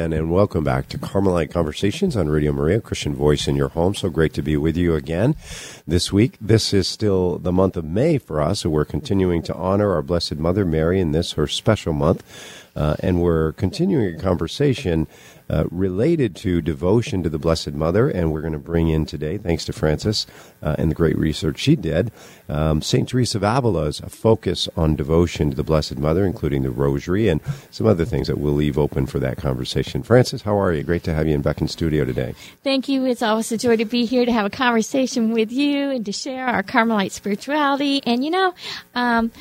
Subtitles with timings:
[0.00, 3.94] Again, and welcome back to Carmelite Conversations on Radio Maria, Christian Voice in your home.
[3.94, 5.36] So great to be with you again
[5.86, 6.38] this week.
[6.40, 10.00] This is still the month of May for us, so we're continuing to honor our
[10.00, 12.24] Blessed Mother Mary in this, her special month.
[12.74, 15.06] Uh, and we're continuing a conversation
[15.50, 19.36] uh, related to devotion to the Blessed Mother, and we're going to bring in today,
[19.36, 20.26] thanks to Frances
[20.62, 22.12] uh, and the great research she did,
[22.48, 23.08] um, St.
[23.08, 27.40] Teresa of Avila's focus on devotion to the Blessed Mother, including the Rosary and
[27.70, 30.02] some other things that we'll leave open for that conversation.
[30.02, 30.84] Frances, how are you?
[30.84, 32.34] Great to have you in Beck in studio today.
[32.62, 33.04] Thank you.
[33.04, 36.12] It's always a joy to be here to have a conversation with you and to
[36.12, 38.02] share our Carmelite spirituality.
[38.06, 38.54] And you know,
[38.94, 39.32] um,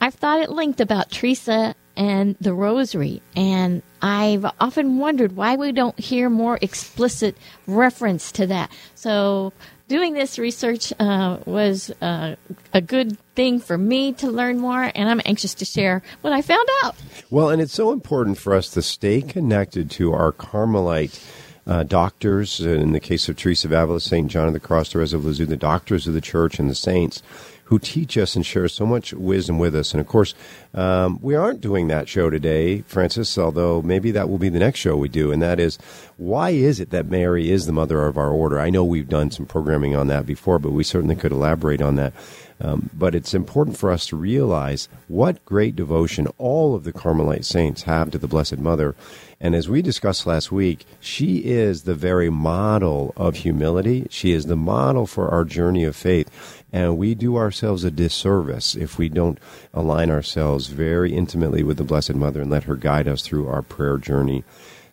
[0.00, 3.22] I've thought it linked about Teresa and the rosary.
[3.34, 8.70] And I've often wondered why we don't hear more explicit reference to that.
[8.94, 9.52] So
[9.88, 12.36] doing this research uh, was uh,
[12.72, 16.40] a good thing for me to learn more, and I'm anxious to share what I
[16.40, 16.94] found out.
[17.30, 21.20] Well, and it's so important for us to stay connected to our Carmelite.
[21.68, 24.30] Uh, doctors, in the case of Teresa of Avila, St.
[24.30, 27.24] John of the Cross, Teresa of Lisieux, the doctors of the church and the saints,
[27.66, 29.92] who teach us and share so much wisdom with us.
[29.92, 30.34] And of course,
[30.72, 34.78] um, we aren't doing that show today, Francis, although maybe that will be the next
[34.78, 35.32] show we do.
[35.32, 35.76] And that is,
[36.16, 38.60] why is it that Mary is the mother of our order?
[38.60, 41.96] I know we've done some programming on that before, but we certainly could elaborate on
[41.96, 42.12] that.
[42.58, 47.44] Um, but it's important for us to realize what great devotion all of the Carmelite
[47.44, 48.94] saints have to the Blessed Mother.
[49.38, 54.06] And as we discussed last week, she is the very model of humility.
[54.08, 56.64] She is the model for our journey of faith.
[56.76, 59.38] And we do ourselves a disservice if we don't
[59.72, 63.62] align ourselves very intimately with the Blessed Mother and let her guide us through our
[63.62, 64.44] prayer journey.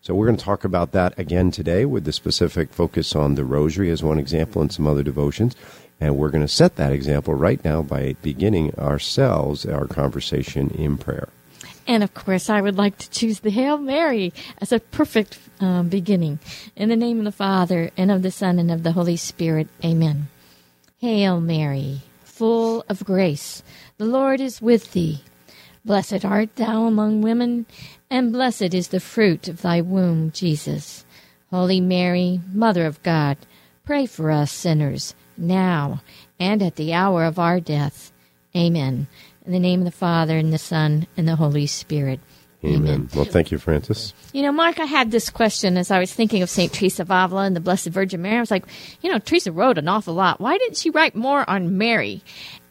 [0.01, 3.43] So we're going to talk about that again today with the specific focus on the
[3.43, 5.57] rosary as one example and some other devotions.
[5.99, 10.97] And we're going to set that example right now by beginning ourselves, our conversation in
[10.97, 11.27] prayer.
[11.85, 15.89] And of course, I would like to choose the Hail Mary as a perfect um,
[15.89, 16.39] beginning.
[16.77, 19.67] In the name of the Father, and of the Son, and of the Holy Spirit.
[19.83, 20.29] Amen.
[21.03, 23.61] Hail Mary, full of grace,
[23.97, 25.21] the Lord is with thee.
[25.83, 27.65] Blessed art thou among women,
[28.09, 31.03] and blessed is the fruit of thy womb, Jesus.
[31.49, 33.35] Holy Mary, Mother of God,
[33.83, 36.01] pray for us sinners, now
[36.39, 38.13] and at the hour of our death.
[38.55, 39.07] Amen.
[39.45, 42.21] In the name of the Father, and the Son, and the Holy Spirit.
[42.63, 43.09] Amen.
[43.13, 44.13] Well, thank you, Francis.
[44.31, 46.71] You know, Mark, I had this question as I was thinking of St.
[46.71, 48.37] Teresa of Avila and the Blessed Virgin Mary.
[48.37, 48.65] I was like,
[49.01, 50.39] you know, Teresa wrote an awful lot.
[50.39, 52.23] Why didn't she write more on Mary?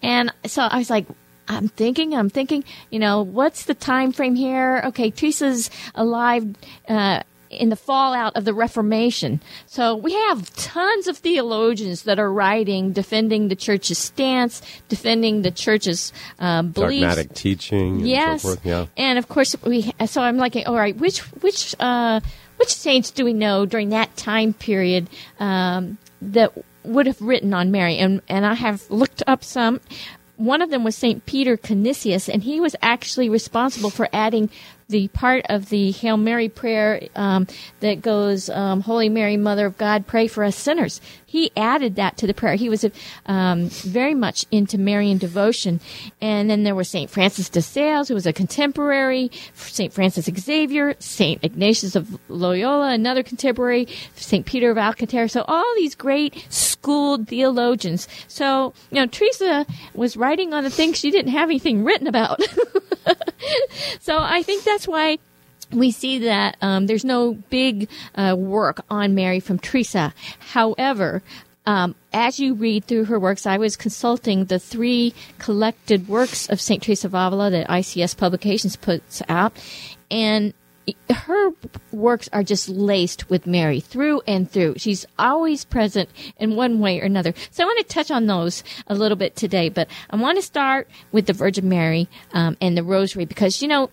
[0.03, 1.07] And so I was like,
[1.49, 4.83] I'm thinking, I'm thinking, you know, what's the time frame here?
[4.87, 6.47] Okay, Teresa's alive
[6.89, 9.41] uh, in the fallout of the Reformation.
[9.67, 15.51] So we have tons of theologians that are writing, defending the church's stance, defending the
[15.51, 18.87] church's uh, beliefs, dogmatic teaching, yes, so yeah.
[18.97, 19.93] and of course we.
[20.07, 22.21] So I'm like, all right, which which uh,
[22.57, 25.09] which saints do we know during that time period
[25.39, 26.53] um, that
[26.85, 27.99] would have written on Mary?
[27.99, 29.81] And and I have looked up some
[30.37, 31.25] one of them was St.
[31.25, 34.51] Peter Canisius, and he was actually responsible for adding
[34.93, 37.49] the part of the Hail Mary prayer um,
[37.81, 41.01] that goes, um, Holy Mary, Mother of God, pray for us sinners.
[41.33, 42.57] He added that to the prayer.
[42.57, 42.85] He was
[43.25, 45.81] um, very much into Marian devotion.
[46.21, 47.09] And then there was St.
[47.09, 49.95] Francis de Sales, who was a contemporary, St.
[49.95, 51.43] Francis Xavier, St.
[51.43, 54.45] Ignatius of Loyola, another contemporary, St.
[54.45, 55.27] Peter of Alcantara.
[55.31, 58.09] So all these great schooled theologians.
[58.29, 59.65] So, you know, Teresa
[59.95, 62.43] was writing on the things she didn't have anything written about.
[64.01, 65.17] so I think that's why
[65.73, 70.13] we see that um, there's no big uh, work on Mary from Teresa.
[70.39, 71.23] However,
[71.65, 76.61] um, as you read through her works, I was consulting the three collected works of
[76.61, 76.83] St.
[76.83, 79.53] Teresa of Avila that ICS Publications puts out,
[80.11, 80.53] and
[81.11, 81.51] her
[81.93, 84.75] works are just laced with Mary through and through.
[84.79, 87.35] She's always present in one way or another.
[87.51, 90.43] So I want to touch on those a little bit today, but I want to
[90.43, 93.91] start with the Virgin Mary um, and the Rosary because, you know,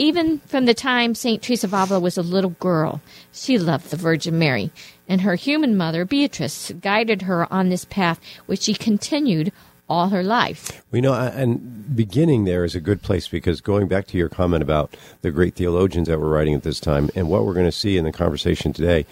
[0.00, 1.42] even from the time St.
[1.42, 3.02] Teresa of Avila was a little girl,
[3.32, 4.72] she loved the Virgin Mary,
[5.06, 9.52] and her human mother, Beatrice, guided her on this path, which she continued
[9.90, 10.82] all her life.
[10.90, 14.30] We know, uh, and beginning there is a good place because going back to your
[14.30, 17.66] comment about the great theologians that were writing at this time, and what we're going
[17.66, 19.04] to see in the conversation today,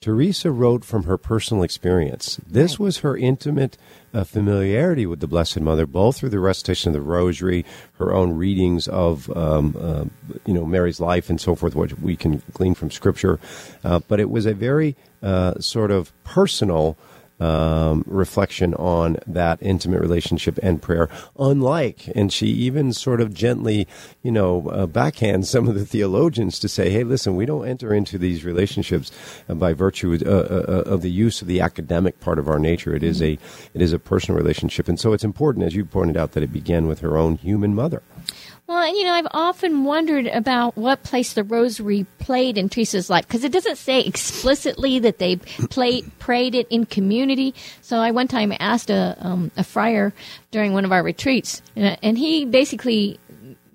[0.00, 2.40] Teresa wrote from her personal experience.
[2.46, 3.76] This was her intimate
[4.12, 7.64] uh, familiarity with the Blessed Mother, both through the recitation of the Rosary,
[7.98, 10.04] her own readings of, um, uh,
[10.46, 13.38] you know, Mary's life and so forth, which we can glean from Scripture.
[13.84, 16.96] Uh, but it was a very uh, sort of personal
[17.40, 21.08] um, reflection on that intimate relationship and prayer.
[21.38, 23.86] Unlike, and she even sort of gently,
[24.22, 27.92] you know, uh, backhands some of the theologians to say, "Hey, listen, we don't enter
[27.92, 29.10] into these relationships
[29.48, 32.94] by virtue uh, uh, of the use of the academic part of our nature.
[32.94, 33.38] It is a
[33.74, 36.52] it is a personal relationship, and so it's important, as you pointed out, that it
[36.52, 38.02] began with her own human mother."
[38.66, 43.26] Well, you know, I've often wondered about what place the rosary played in Teresa's life
[43.26, 47.54] because it doesn't say explicitly that they played prayed it in community.
[47.80, 50.12] So I one time asked a um, a friar
[50.50, 53.20] during one of our retreats, and, and he basically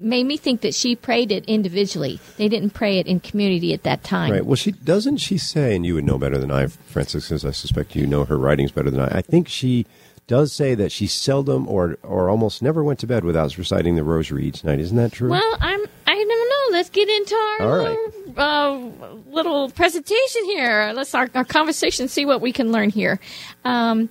[0.01, 2.19] made me think that she prayed it individually.
[2.37, 4.31] They didn't pray it in community at that time.
[4.31, 4.45] Right.
[4.45, 7.51] Well, she doesn't she say, and you would know better than I, Francis, because I
[7.51, 9.19] suspect you know her writings better than I.
[9.19, 9.85] I think she
[10.27, 14.03] does say that she seldom or or almost never went to bed without reciting the
[14.03, 14.79] rosary each night.
[14.79, 15.29] Isn't that true?
[15.29, 15.81] Well, I'm.
[16.07, 16.77] I don't know.
[16.77, 20.91] Let's get into our All little, uh, little presentation here.
[20.95, 22.07] Let's our, our conversation.
[22.07, 23.19] See what we can learn here.
[23.65, 24.09] Um,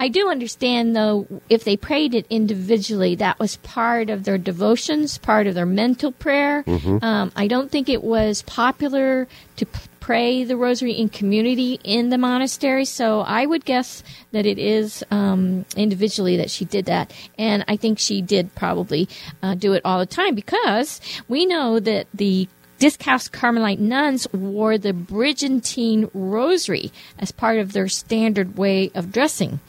[0.00, 5.18] I do understand, though, if they prayed it individually, that was part of their devotions,
[5.18, 6.62] part of their mental prayer.
[7.02, 12.08] Um, I don't think it was popular to p- pray the rosary in community in
[12.08, 14.02] the monastery, so I would guess
[14.32, 17.12] that it is um, individually that she did that.
[17.36, 19.06] And I think she did probably
[19.42, 24.78] uh, do it all the time because we know that the Discalced Carmelite nuns wore
[24.78, 29.60] the Brigantine rosary as part of their standard way of dressing.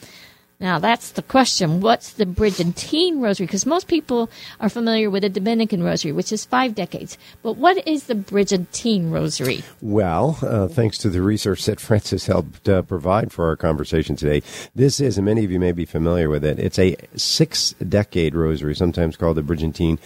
[0.60, 1.80] Now that's the question.
[1.80, 3.46] What's the Brigantine rosary?
[3.46, 4.30] Because most people
[4.60, 7.16] are familiar with the Dominican rosary, which is five decades.
[7.42, 9.64] But what is the Brigantine rosary?
[9.80, 14.42] Well, uh, thanks to the research that Francis helped uh, provide for our conversation today,
[14.74, 18.34] this is, and many of you may be familiar with it, it's a six decade
[18.34, 19.98] rosary, sometimes called the Brigantine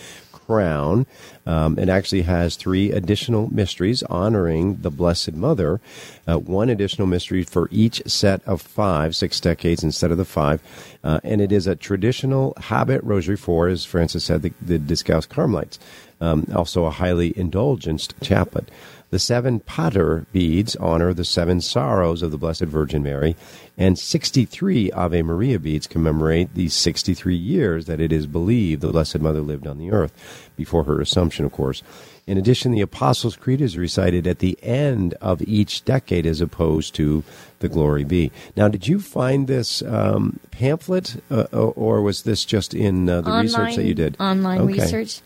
[0.46, 1.06] crown.
[1.46, 5.80] Um, it actually has three additional mysteries honoring the Blessed Mother,
[6.26, 10.62] uh, one additional mystery for each set of five, six decades instead of the five.
[11.02, 15.28] Uh, and it is a traditional habit rosary for, as Francis said, the, the Discalced
[15.28, 15.78] Carmelites.
[16.20, 18.70] Um, also a highly indulgent chaplet.
[19.14, 23.36] The seven pater beads honor the seven sorrows of the Blessed Virgin Mary,
[23.78, 29.20] and 63 Ave Maria beads commemorate the 63 years that it is believed the Blessed
[29.20, 31.84] Mother lived on the earth, before her Assumption, of course.
[32.26, 36.96] In addition, the Apostles' Creed is recited at the end of each decade as opposed
[36.96, 37.22] to
[37.60, 38.32] the Glory Be.
[38.56, 43.30] Now, did you find this um, pamphlet, uh, or was this just in uh, the
[43.30, 44.16] research that you did?
[44.18, 44.72] Online Okay.
[44.72, 45.20] research.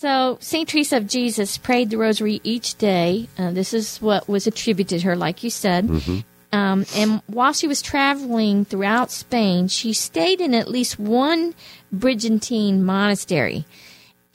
[0.00, 0.68] So, St.
[0.68, 3.28] Teresa of Jesus prayed the rosary each day.
[3.36, 5.88] Uh, this is what was attributed to her, like you said.
[5.88, 6.56] Mm-hmm.
[6.56, 11.52] Um, and while she was traveling throughout Spain, she stayed in at least one
[11.90, 13.64] Brigantine monastery.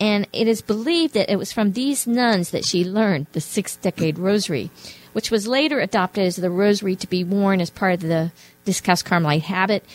[0.01, 3.77] And it is believed that it was from these nuns that she learned the six
[3.77, 4.69] decade rosary,
[5.13, 8.33] which was later adopted as the rosary to be worn as part of the
[8.65, 9.85] Discalced Carmelite habit.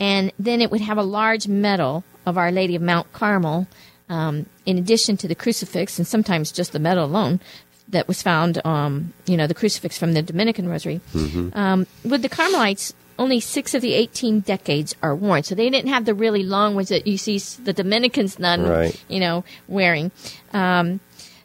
[0.00, 3.68] And then it would have a large medal of Our Lady of Mount Carmel,
[4.12, 4.34] um,
[4.66, 7.40] in addition to the crucifix, and sometimes just the medal alone.
[7.88, 11.00] That was found, um, you know, the crucifix from the Dominican Rosary.
[11.62, 15.42] Um, with the Carmelites, only six of the 18 decades are worn.
[15.42, 18.96] So they didn't have the really long ones that you see the Dominicans nun, Right.
[19.08, 20.10] you know, wearing.
[20.54, 21.00] Um,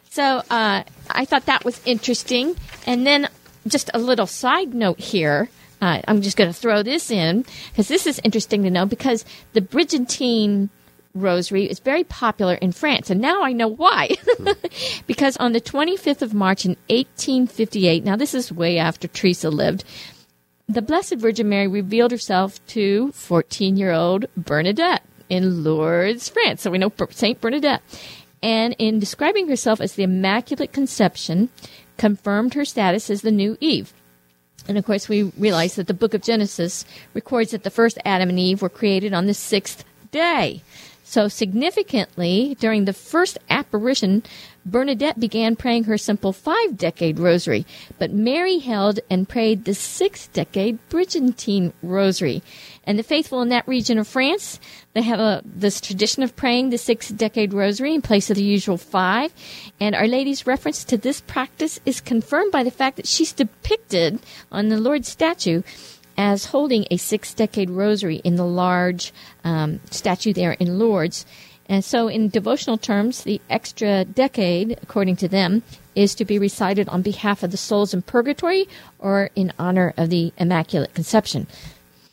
[0.08, 2.56] so uh, I thought that was interesting.
[2.86, 3.28] And then
[3.66, 5.50] just a little side note here.
[5.82, 9.24] Uh, I'm just going to throw this in because this is interesting to know because
[9.52, 10.70] the Brigantine
[11.14, 13.10] rosary is very popular in France.
[13.10, 14.16] And now I know why.
[15.06, 19.84] because on the 25th of March in 1858, now this is way after Teresa lived,
[20.68, 26.62] the Blessed Virgin Mary revealed herself to 14 year old Bernadette in Lourdes, France.
[26.62, 27.82] So we know Saint Bernadette.
[28.42, 31.48] And in describing herself as the Immaculate Conception,
[31.96, 33.92] confirmed her status as the new Eve.
[34.68, 36.84] And of course, we realize that the book of Genesis
[37.14, 40.62] records that the first Adam and Eve were created on the sixth day.
[41.08, 44.24] So significantly, during the first apparition,
[44.66, 47.64] Bernadette began praying her simple five decade rosary,
[47.98, 52.42] but Mary held and prayed the six decade Brigantine rosary.
[52.84, 54.60] And the faithful in that region of France,
[54.92, 58.42] they have a, this tradition of praying the six decade rosary in place of the
[58.42, 59.32] usual five.
[59.80, 64.20] And Our Lady's reference to this practice is confirmed by the fact that she's depicted
[64.52, 65.62] on the Lourdes statue
[66.18, 69.12] as holding a six decade rosary in the large
[69.44, 71.24] um, statue there in Lourdes.
[71.70, 75.62] And so, in devotional terms, the extra decade, according to them,
[75.94, 78.66] is to be recited on behalf of the souls in purgatory
[78.98, 81.46] or in honor of the Immaculate Conception.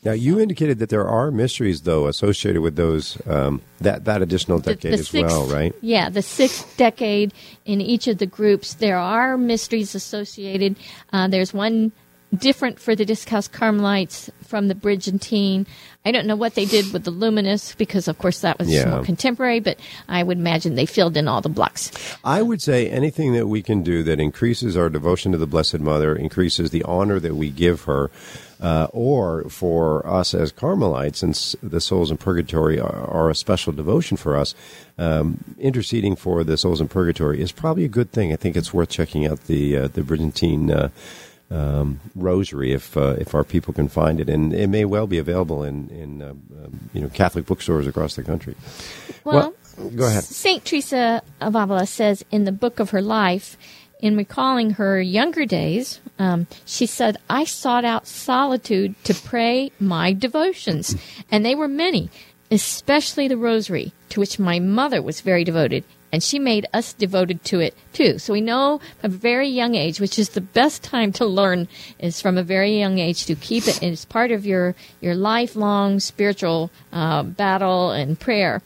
[0.04, 4.58] Now, you indicated that there are mysteries, though, associated with those um, that that additional
[4.58, 5.74] The- decade the as sixth- well, right?
[5.80, 7.32] Yeah, the sixth decade
[7.64, 8.74] in each of the groups.
[8.74, 10.76] There are mysteries associated.
[11.12, 11.92] Uh, there's one
[12.34, 15.66] different for the Discalced Carmelites from the Bridgettine.
[16.04, 18.90] I don't know what they did with the Luminous because, of course, that was Yeah.
[18.90, 19.78] more contemporary, but
[20.08, 21.90] I would imagine they filled in all the blocks.
[22.24, 25.80] I would say anything that we can do that increases our devotion to the Blessed
[25.80, 28.10] Mother, increases the honor that we give her,
[28.60, 33.72] uh, or for us as Carmelites, since the souls in purgatory are, are a special
[33.72, 34.54] devotion for us,
[34.98, 38.32] um, interceding for the souls in purgatory is probably a good thing.
[38.32, 40.70] I think it's worth checking out the uh, the Bridgettine.
[40.70, 40.88] Uh,
[41.50, 45.18] um, rosary, if uh, if our people can find it, and it may well be
[45.18, 48.54] available in in uh, um, you know Catholic bookstores across the country.
[49.24, 49.54] Well,
[49.94, 50.24] go ahead.
[50.24, 53.56] Saint Teresa of Avila says in the book of her life,
[54.00, 60.12] in recalling her younger days, um, she said, "I sought out solitude to pray my
[60.12, 60.96] devotions,
[61.30, 62.10] and they were many,
[62.50, 65.84] especially the Rosary, to which my mother was very devoted."
[66.16, 68.18] And she made us devoted to it too.
[68.18, 71.68] So we know from a very young age, which is the best time to learn,
[71.98, 76.00] is from a very young age to keep it as part of your your lifelong
[76.00, 78.62] spiritual uh, battle and prayer.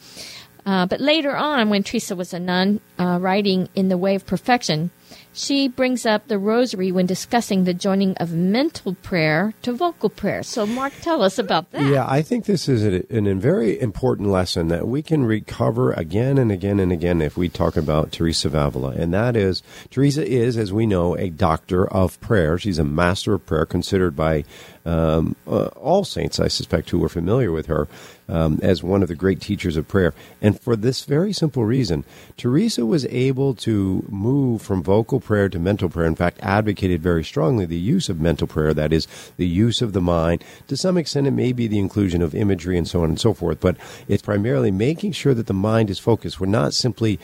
[0.64, 4.24] Uh, but later on, when Teresa was a nun uh, writing in The Way of
[4.26, 4.92] Perfection,
[5.32, 10.42] she brings up the rosary when discussing the joining of mental prayer to vocal prayer.
[10.42, 11.82] So, Mark, tell us about that.
[11.82, 15.92] Yeah, I think this is a, an, a very important lesson that we can recover
[15.92, 18.90] again and again and again if we talk about Teresa of Avila.
[18.90, 22.58] And that is, Teresa is, as we know, a doctor of prayer.
[22.58, 24.44] She's a master of prayer, considered by
[24.84, 27.88] um, uh, all saints, I suspect, who were familiar with her
[28.28, 30.14] um, as one of the great teachers of prayer.
[30.40, 32.04] And for this very simple reason,
[32.36, 36.06] Teresa was able to move from vocal prayer to mental prayer.
[36.06, 39.06] In fact, advocated very strongly the use of mental prayer, that is,
[39.36, 40.44] the use of the mind.
[40.68, 43.34] To some extent, it may be the inclusion of imagery and so on and so
[43.34, 43.76] forth, but
[44.08, 46.40] it's primarily making sure that the mind is focused.
[46.40, 47.18] We're not simply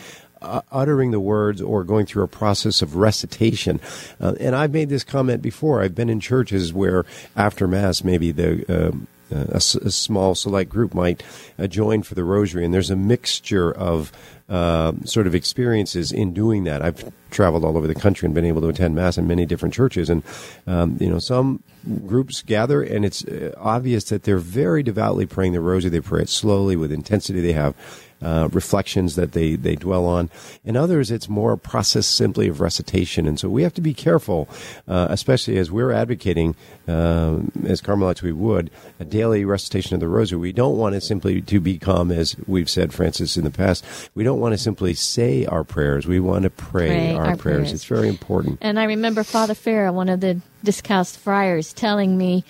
[0.46, 3.80] uh, uttering the words or going through a process of recitation.
[4.20, 5.82] Uh, and I've made this comment before.
[5.82, 7.04] I've been in churches where
[7.36, 11.22] after Mass, maybe the um, uh, a, a small select group might
[11.58, 14.12] uh, join for the rosary, and there's a mixture of
[14.48, 16.80] uh, sort of experiences in doing that.
[16.80, 19.74] I've traveled all over the country and been able to attend mass in many different
[19.74, 20.22] churches, and
[20.68, 21.60] um, you know some
[22.06, 25.90] groups gather, and it's uh, obvious that they're very devoutly praying the rosary.
[25.90, 27.40] They pray it slowly with intensity.
[27.40, 27.74] They have
[28.22, 30.30] uh, reflections that they, they dwell on.
[30.64, 33.26] In others, it's more a process simply of recitation.
[33.26, 34.48] And so we have to be careful,
[34.88, 36.54] uh, especially as we're advocating,
[36.88, 40.38] um, as Carmelites we would, a daily recitation of the rosary.
[40.38, 44.24] We don't want it simply to become, as we've said, Francis, in the past, we
[44.24, 46.06] don't want to simply say our prayers.
[46.06, 47.40] We want to pray, Pray our, our prayers.
[47.40, 47.72] prayers.
[47.72, 48.58] It's very important.
[48.60, 52.44] And I remember Father Farah, one of the discalced friars, telling me,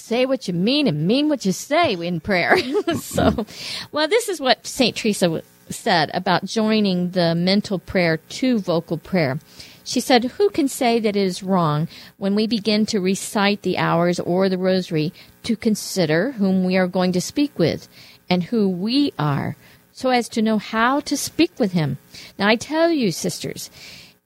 [0.00, 2.56] say what you mean and mean what you say in prayer.
[3.00, 3.46] so,
[3.92, 4.96] well, this is what St.
[4.96, 9.38] Teresa said about joining the mental prayer to vocal prayer.
[9.84, 13.78] She said, Who can say that it is wrong when we begin to recite the
[13.78, 15.12] hours or the rosary
[15.44, 17.88] to consider whom we are going to speak with
[18.28, 19.56] and who we are,
[19.92, 21.98] so as to know how to speak with him?
[22.38, 23.70] Now, I tell you, sisters,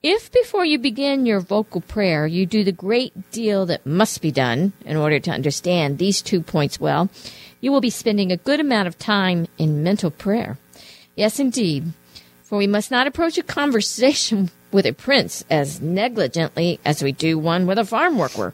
[0.04, 4.30] if before you begin your vocal prayer you do the great deal that must be
[4.30, 7.08] done in order to understand these two points well,
[7.62, 10.58] you will be spending a good amount of time in mental prayer.
[11.16, 11.94] Yes, indeed,
[12.42, 17.38] for we must not approach a conversation with a prince as negligently as we do
[17.38, 18.52] one with a farm worker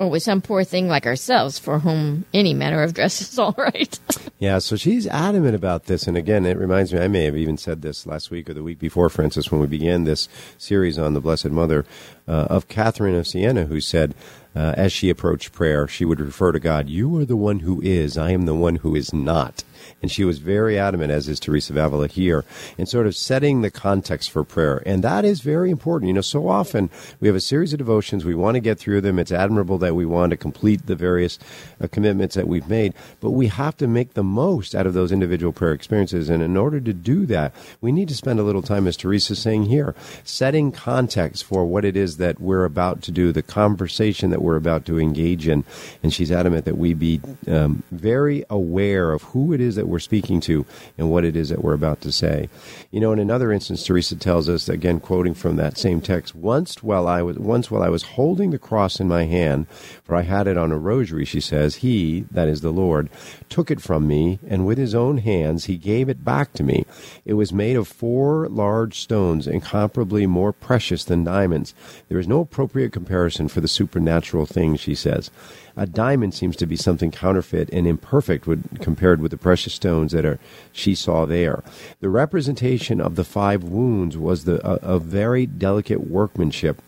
[0.00, 3.54] or with some poor thing like ourselves for whom any manner of dress is all
[3.56, 4.00] right.
[4.40, 6.06] Yeah, so she's adamant about this.
[6.06, 8.62] And again, it reminds me, I may have even said this last week or the
[8.62, 11.84] week before, Francis, when we began this series on the Blessed Mother,
[12.26, 14.14] uh, of Catherine of Siena, who said,
[14.54, 17.80] uh, as she approached prayer, she would refer to God, You are the one who
[17.82, 19.64] is, I am the one who is not.
[20.02, 22.44] And she was very adamant, as is Teresa of Avila here,
[22.78, 24.82] in sort of setting the context for prayer.
[24.86, 26.08] And that is very important.
[26.08, 26.90] You know, so often
[27.20, 29.18] we have a series of devotions, we want to get through them.
[29.18, 31.38] It's admirable that we want to complete the various
[31.82, 35.12] uh, commitments that we've made, but we have to make the most out of those
[35.12, 36.28] individual prayer experiences.
[36.28, 39.38] And in order to do that, we need to spend a little time, as Teresa's
[39.38, 44.30] saying here, setting context for what it is that we're about to do, the conversation
[44.30, 45.64] that we're about to engage in.
[46.02, 49.98] And she's adamant that we be um, very aware of who it is that we're
[49.98, 50.64] speaking to
[50.96, 52.48] and what it is that we're about to say.
[52.90, 56.82] You know, in another instance, Teresa tells us, again, quoting from that same text, once
[56.82, 59.68] while I was once while I was holding the cross in my hand,
[60.04, 63.08] for I had it on a rosary, she says, he, that is the Lord,
[63.48, 66.84] took it from me, and with his own hands he gave it back to me.
[67.24, 71.74] It was made of four large stones, incomparably more precious than diamonds.
[72.08, 75.30] There is no appropriate comparison for the supernatural thing, she says.
[75.76, 80.12] A diamond seems to be something counterfeit and imperfect with, compared with the precious stones
[80.12, 80.38] that are
[80.72, 81.62] she saw there.
[82.00, 86.82] The representation of the five wounds was the a, a very delicate workmanship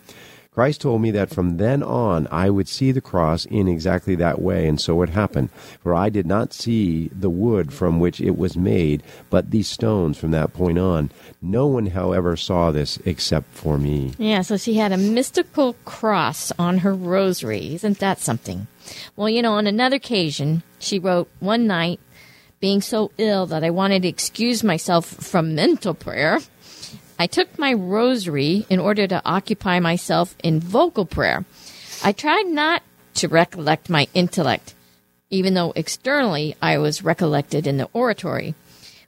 [0.52, 4.42] Christ told me that from then on I would see the cross in exactly that
[4.42, 5.48] way, and so it happened.
[5.82, 10.18] For I did not see the wood from which it was made, but these stones
[10.18, 11.10] from that point on.
[11.40, 14.12] No one, however, saw this except for me.
[14.18, 17.74] Yeah, so she had a mystical cross on her rosary.
[17.74, 18.66] Isn't that something?
[19.16, 21.98] Well, you know, on another occasion, she wrote, One night,
[22.60, 26.40] being so ill that I wanted to excuse myself from mental prayer,
[27.22, 31.44] I took my rosary in order to occupy myself in vocal prayer.
[32.02, 32.82] I tried not
[33.14, 34.74] to recollect my intellect,
[35.30, 38.56] even though externally I was recollected in the oratory.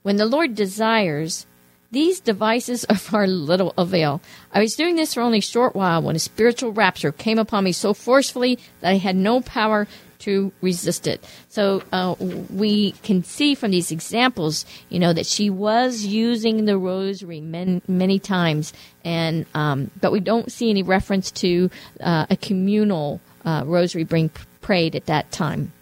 [0.02, 1.44] When the Lord desires,
[1.90, 4.20] these devices are little avail.
[4.52, 7.64] I was doing this for only a short while when a spiritual rapture came upon
[7.64, 9.88] me so forcefully that I had no power
[10.24, 11.24] to resist it.
[11.48, 16.78] So uh, we can see from these examples, you know, that she was using the
[16.78, 18.72] rosary many, many times,
[19.04, 24.30] and um, but we don't see any reference to uh, a communal uh, rosary being
[24.60, 25.72] prayed at that time.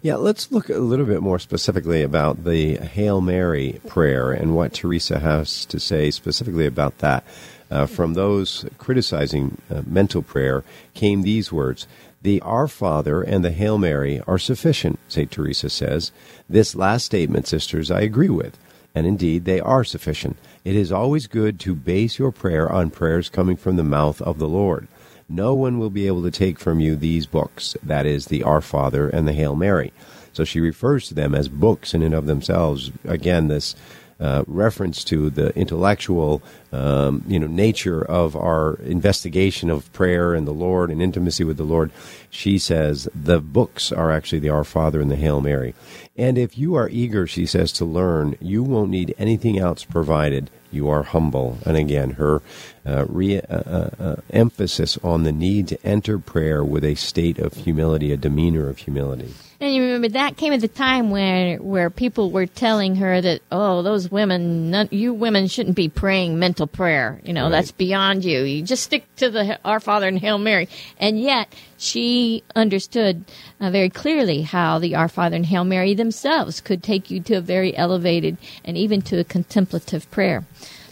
[0.00, 4.72] Yeah, let's look a little bit more specifically about the Hail Mary prayer and what
[4.72, 7.24] Teresa has to say specifically about that.
[7.68, 10.62] Uh, from those criticizing uh, mental prayer
[10.94, 11.88] came these words
[12.26, 15.30] the Our Father and the Hail Mary are sufficient, St.
[15.30, 16.10] Teresa says.
[16.48, 18.58] This last statement, sisters, I agree with.
[18.96, 20.36] And indeed, they are sufficient.
[20.64, 24.40] It is always good to base your prayer on prayers coming from the mouth of
[24.40, 24.88] the Lord.
[25.28, 28.60] No one will be able to take from you these books, that is, the Our
[28.60, 29.92] Father and the Hail Mary.
[30.32, 32.90] So she refers to them as books in and of themselves.
[33.04, 33.76] Again, this
[34.18, 36.42] uh, reference to the intellectual,
[36.72, 41.56] um, you know, nature of our investigation of prayer and the Lord and intimacy with
[41.56, 41.90] the Lord,
[42.30, 45.74] she says the books are actually the Our Father and the Hail Mary.
[46.16, 50.50] And if you are eager, she says, to learn, you won't need anything else provided.
[50.72, 51.58] You are humble.
[51.66, 52.42] And again, her
[52.86, 57.38] uh, re- uh, uh, uh emphasis on the need to enter prayer with a state
[57.38, 59.34] of humility, a demeanor of humility.
[59.58, 63.40] And you remember that came at the time where where people were telling her that
[63.50, 67.52] oh those women not, you women shouldn't be praying mental prayer you know right.
[67.52, 71.54] that's beyond you you just stick to the Our Father and Hail Mary and yet
[71.78, 73.24] she understood
[73.60, 77.34] uh, very clearly how the Our Father and Hail Mary themselves could take you to
[77.34, 80.44] a very elevated and even to a contemplative prayer.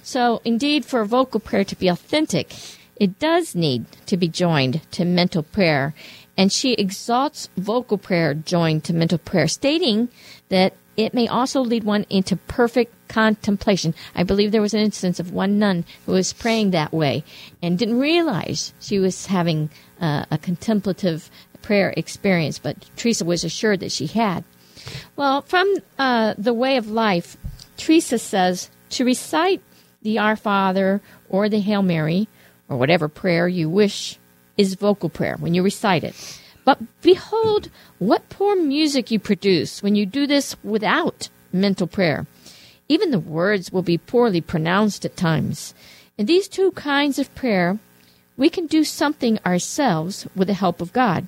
[0.03, 2.53] So indeed for vocal prayer to be authentic
[2.97, 5.95] it does need to be joined to mental prayer
[6.37, 10.09] and she exalts vocal prayer joined to mental prayer, stating
[10.49, 13.95] that it may also lead one into perfect contemplation.
[14.15, 17.25] I believe there was an instance of one nun who was praying that way
[17.63, 19.71] and didn't realize she was having
[20.01, 21.31] uh, a contemplative
[21.63, 24.45] prayer experience, but Teresa was assured that she had.
[25.17, 27.37] Well, from uh, the way of life,
[27.77, 29.63] Teresa says to recite
[30.03, 32.29] the Our Father or the Hail Mary
[32.69, 34.19] or whatever prayer you wish
[34.57, 36.15] is vocal prayer when you recite it.
[36.65, 42.27] But behold, what poor music you produce when you do this without mental prayer.
[42.89, 45.75] Even the words will be poorly pronounced at times.
[46.19, 47.79] In these two kinds of prayer,
[48.37, 51.27] we can do something ourselves with the help of God.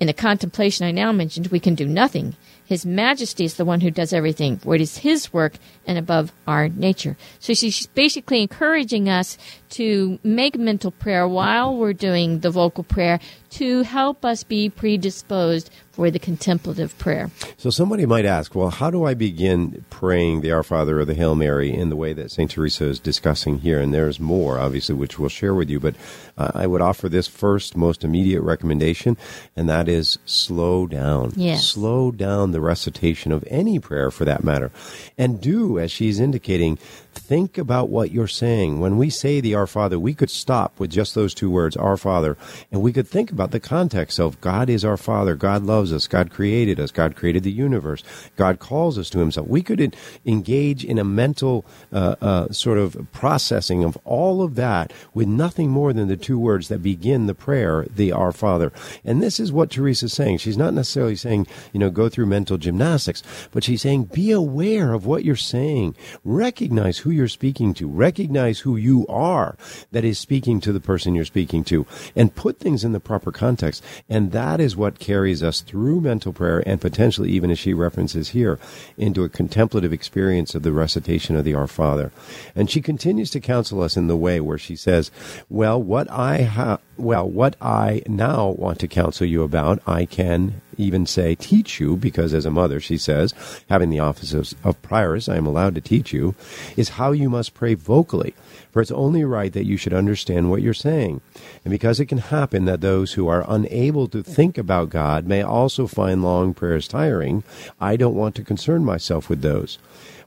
[0.00, 2.36] In the contemplation I now mentioned, we can do nothing.
[2.68, 5.54] His Majesty is the one who does everything, for it is His work
[5.86, 7.16] and above our nature.
[7.40, 9.38] So she's basically encouraging us
[9.70, 15.70] to make mental prayer while we're doing the vocal prayer to help us be predisposed
[15.98, 17.28] for the contemplative prayer.
[17.56, 21.14] So somebody might ask, well, how do I begin praying the Our Father or the
[21.14, 22.48] Hail Mary in the way that St.
[22.48, 23.80] Teresa is discussing here?
[23.80, 25.80] And there's more, obviously, which we'll share with you.
[25.80, 25.96] But
[26.36, 29.16] uh, I would offer this first, most immediate recommendation,
[29.56, 31.32] and that is slow down.
[31.34, 31.66] Yes.
[31.66, 34.70] Slow down the recitation of any prayer for that matter.
[35.18, 36.76] And do, as she's indicating,
[37.12, 38.78] think about what you're saying.
[38.80, 41.96] When we say the Our Father, we could stop with just those two words, Our
[41.96, 42.36] Father,
[42.70, 46.06] and we could think about the context of God is our Father, God loves us,
[46.06, 48.02] God created us, God created the universe,
[48.36, 49.48] God calls us to Himself.
[49.48, 49.96] We could
[50.26, 55.70] engage in a mental uh, uh, sort of processing of all of that with nothing
[55.70, 58.72] more than the two words that begin the prayer, the Our Father.
[59.04, 60.38] And this is what Teresa's saying.
[60.38, 63.22] She's not necessarily saying, you know, go through mental gymnastics,
[63.52, 65.94] but she's saying be aware of what you're saying.
[66.24, 67.88] Recognize who you're speaking to.
[67.88, 69.56] Recognize who you are
[69.92, 73.27] that is speaking to the person you're speaking to and put things in the proper
[73.32, 73.82] context.
[74.08, 78.30] And that is what carries us through mental prayer and potentially even as she references
[78.30, 78.58] here
[78.96, 82.12] into a contemplative experience of the recitation of the Our Father.
[82.54, 85.10] And she continues to counsel us in the way where she says,
[85.48, 90.60] well, what I have well, what I now want to counsel you about, I can
[90.76, 93.34] even say teach you, because as a mother, she says,
[93.68, 96.34] having the office of, of prioress, I am allowed to teach you,
[96.76, 98.34] is how you must pray vocally.
[98.78, 101.20] For it's only right that you should understand what you're saying.
[101.64, 105.42] And because it can happen that those who are unable to think about God may
[105.42, 107.42] also find long prayers tiring,
[107.80, 109.78] I don't want to concern myself with those.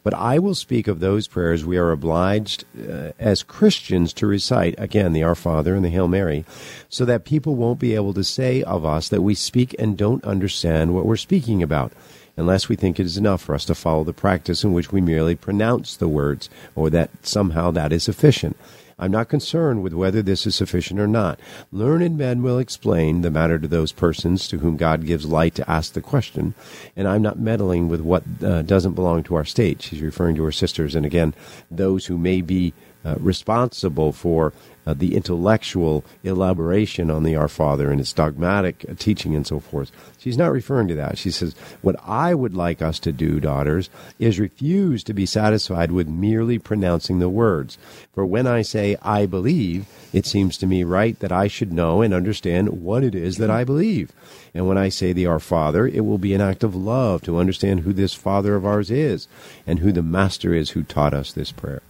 [0.03, 4.75] But I will speak of those prayers we are obliged uh, as Christians to recite,
[4.77, 6.43] again, the Our Father and the Hail Mary,
[6.89, 10.25] so that people won't be able to say of us that we speak and don't
[10.25, 11.93] understand what we're speaking about,
[12.41, 14.99] unless we think it is enough for us to follow the practice in which we
[14.99, 18.57] merely pronounce the words, or that somehow that is sufficient.
[19.01, 21.39] I'm not concerned with whether this is sufficient or not.
[21.71, 25.69] Learned men will explain the matter to those persons to whom God gives light to
[25.69, 26.53] ask the question,
[26.95, 29.81] and I'm not meddling with what uh, doesn't belong to our state.
[29.81, 31.33] She's referring to her sisters, and again,
[31.71, 34.53] those who may be uh, responsible for
[34.85, 39.59] uh, the intellectual elaboration on the Our Father and its dogmatic uh, teaching and so
[39.59, 39.91] forth.
[40.17, 41.17] She's not referring to that.
[41.17, 45.91] She says, What I would like us to do, daughters, is refuse to be satisfied
[45.91, 47.77] with merely pronouncing the words.
[48.13, 52.01] For when I say, I believe, it seems to me right that I should know
[52.01, 54.11] and understand what it is that I believe.
[54.53, 57.37] And when I say the Our Father, it will be an act of love to
[57.37, 59.27] understand who this Father of ours is
[59.65, 61.81] and who the Master is who taught us this prayer.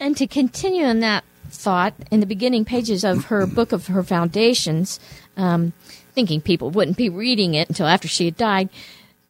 [0.00, 4.02] And to continue on that thought, in the beginning pages of her book of her
[4.02, 4.98] foundations,
[5.36, 5.72] um,
[6.14, 8.68] thinking people wouldn't be reading it until after she had died,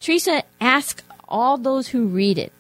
[0.01, 2.53] Teresa asked all those who read it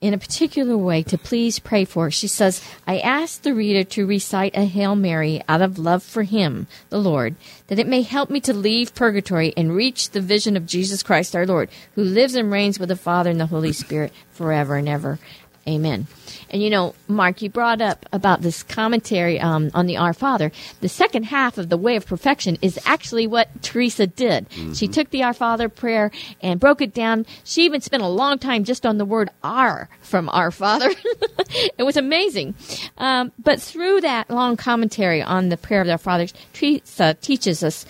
[0.00, 2.10] in a particular way to please pray for.
[2.10, 6.22] She says, I ask the reader to recite a Hail Mary out of love for
[6.22, 7.36] Him, the Lord,
[7.66, 11.36] that it may help me to leave purgatory and reach the vision of Jesus Christ
[11.36, 14.88] our Lord, who lives and reigns with the Father and the Holy Spirit forever and
[14.88, 15.18] ever.
[15.68, 16.06] Amen.
[16.48, 20.50] And you know, Mark, you brought up about this commentary um, on the Our Father.
[20.80, 24.48] The second half of the Way of Perfection is actually what Teresa did.
[24.48, 24.72] Mm-hmm.
[24.72, 26.10] She took the Our Father prayer
[26.42, 27.26] and broke it down.
[27.44, 30.90] She even spent a long time just on the word "our" from Our Father.
[31.78, 32.54] it was amazing.
[32.96, 37.84] Um, but through that long commentary on the prayer of our Father, Teresa teaches us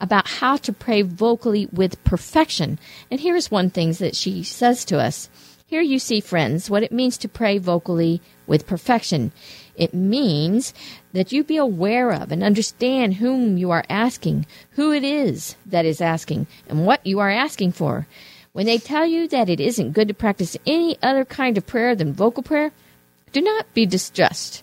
[0.00, 2.78] about how to pray vocally with perfection.
[3.10, 5.28] And here's one thing that she says to us.
[5.68, 9.32] Here you see, friends, what it means to pray vocally with perfection.
[9.74, 10.72] It means
[11.12, 15.84] that you be aware of and understand whom you are asking, who it is that
[15.84, 18.06] is asking, and what you are asking for.
[18.52, 21.96] When they tell you that it isn't good to practice any other kind of prayer
[21.96, 22.70] than vocal prayer,
[23.32, 24.62] do not be distressed.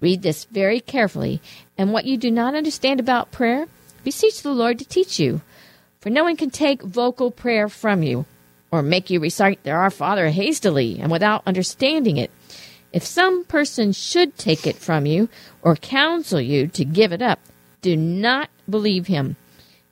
[0.00, 1.42] Read this very carefully,
[1.76, 3.66] and what you do not understand about prayer,
[4.04, 5.40] beseech the Lord to teach you.
[5.98, 8.26] For no one can take vocal prayer from you
[8.76, 12.30] or make you recite the Our Father hastily and without understanding it.
[12.92, 15.28] If some person should take it from you
[15.62, 17.40] or counsel you to give it up,
[17.82, 19.36] do not believe him.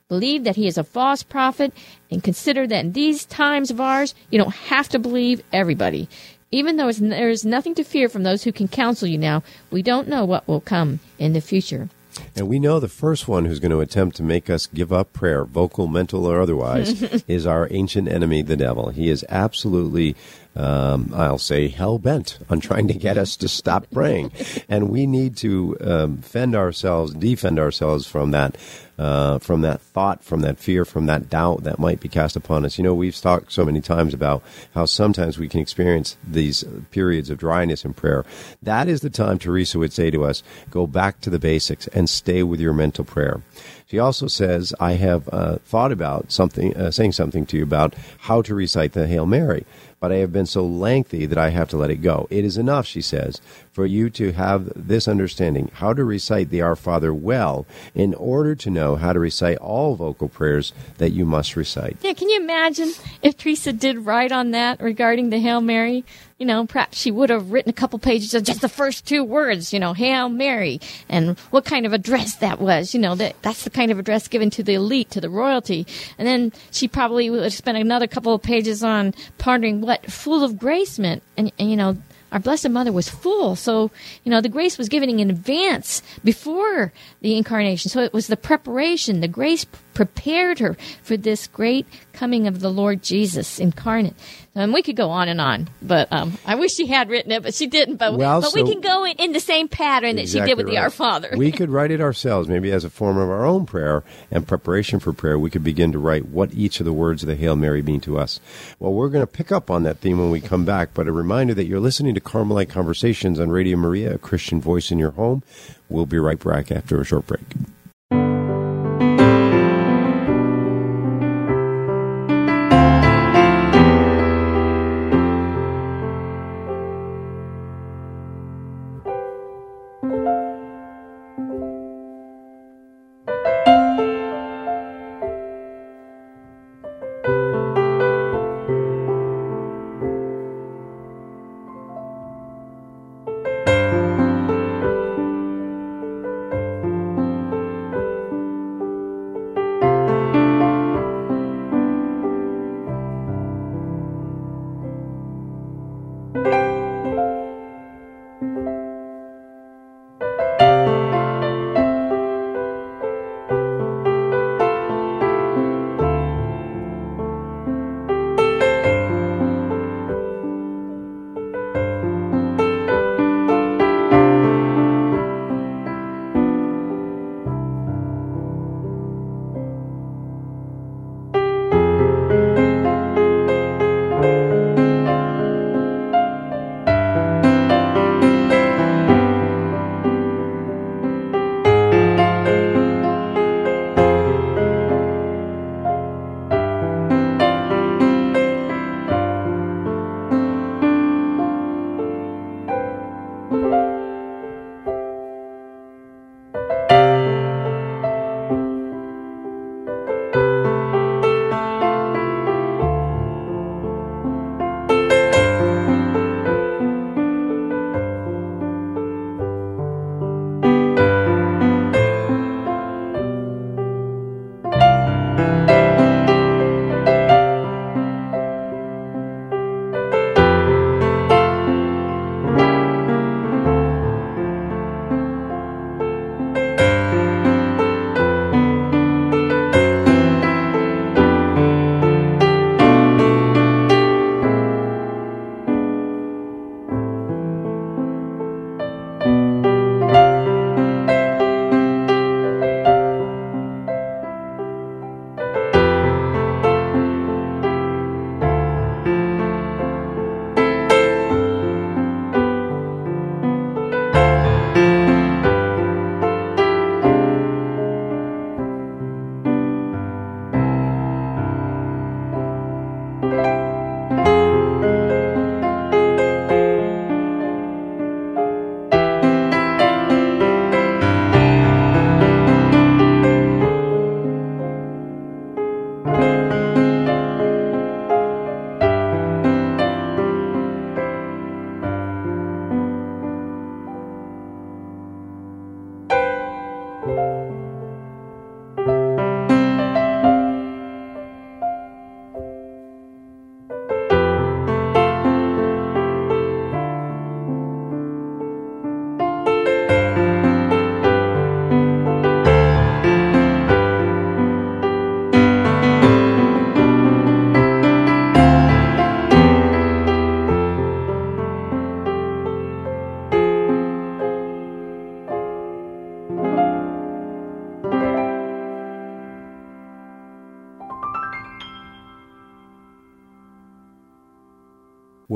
[0.09, 1.73] Believe that he is a false prophet
[2.11, 6.09] and consider that in these times of ours, you don't have to believe everybody.
[6.51, 9.83] Even though there is nothing to fear from those who can counsel you now, we
[9.83, 11.89] don't know what will come in the future.
[12.37, 15.13] And we know the first one who's going to attempt to make us give up
[15.13, 18.91] prayer, vocal, mental, or otherwise, is our ancient enemy, the devil.
[18.91, 20.17] He is absolutely
[20.57, 24.33] um, I'll say, hell bent on trying to get us to stop praying.
[24.69, 28.57] And we need to um, fend ourselves, defend ourselves from that,
[28.97, 32.65] uh, from that thought, from that fear, from that doubt that might be cast upon
[32.65, 32.79] us.
[32.79, 34.43] You know, we've talked so many times about
[34.75, 38.25] how sometimes we can experience these periods of dryness in prayer.
[38.63, 42.09] That is the time Teresa would say to us, go back to the basics and
[42.09, 43.43] stay with your mental prayer.
[43.87, 47.95] She also says, I have uh, thought about something, uh, saying something to you about
[48.19, 49.67] how to recite the Hail Mary
[50.05, 52.27] but I have been so lengthy that I have to let it go.
[52.29, 53.41] It is enough, she says,
[53.73, 57.65] for you to have this understanding how to recite the Our Father well
[57.95, 61.97] in order to know how to recite all vocal prayers that you must recite.
[62.03, 66.05] Yeah, can you imagine if Teresa did write on that regarding the Hail Mary?
[66.45, 69.25] You know, perhaps she would have written a couple pages of just the first two
[69.25, 70.79] words, you know, Hail Mary,
[71.09, 72.93] and what kind of address that was.
[72.93, 75.87] You know, that that's the kind of address given to the elite, to the royalty.
[76.19, 80.45] And then she probably would have spent another couple of pages on pondering what full
[80.45, 81.23] of grace meant.
[81.39, 81.97] And, and you know,
[82.31, 83.57] our Blessed Mother was full.
[83.57, 83.91] So,
[84.25, 87.91] you know, the grace was given in advance before the incarnation.
[87.91, 92.71] So it was the preparation, the grace prepared her for this great coming of the
[92.71, 94.15] Lord Jesus incarnate.
[94.57, 97.43] And we could go on and on, but um, I wish she had written it,
[97.43, 97.97] but she didn't.
[97.97, 100.49] But, well, but so we can go in, in, the same pattern exactly that she
[100.49, 100.77] did with right.
[100.77, 101.31] the Our Father.
[101.37, 105.01] we could write it ourselves, maybe as a form of our own prayer and preparation
[105.01, 105.41] for prayer.
[105.41, 108.01] We could begin to write what each of the words of the Hail Mary mean
[108.03, 108.39] to us.
[108.79, 111.13] Well, we're going to pick up on that theme when we come back, but a
[111.13, 115.13] reminder that you're listening to Carmelite Conversations on Radio Maria, a Christian voice in your
[115.13, 115.43] home.
[115.89, 117.43] We'll be right back after a short break.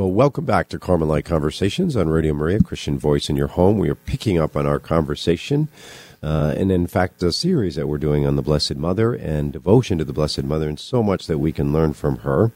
[0.08, 3.76] Well, welcome back to Carmelite Conversations on Radio Maria, Christian Voice in Your Home.
[3.76, 5.68] We are picking up on our conversation,
[6.22, 9.98] uh, and in fact, the series that we're doing on the Blessed Mother and devotion
[9.98, 12.52] to the Blessed Mother, and so much that we can learn from her.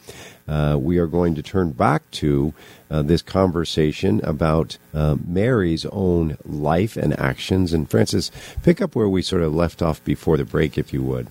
[0.49, 2.55] Uh, we are going to turn back to
[2.91, 7.75] uh, this conversation about uh, Mary's own life and actions.
[7.75, 8.31] And Francis,
[8.63, 11.29] pick up where we sort of left off before the break, if you would.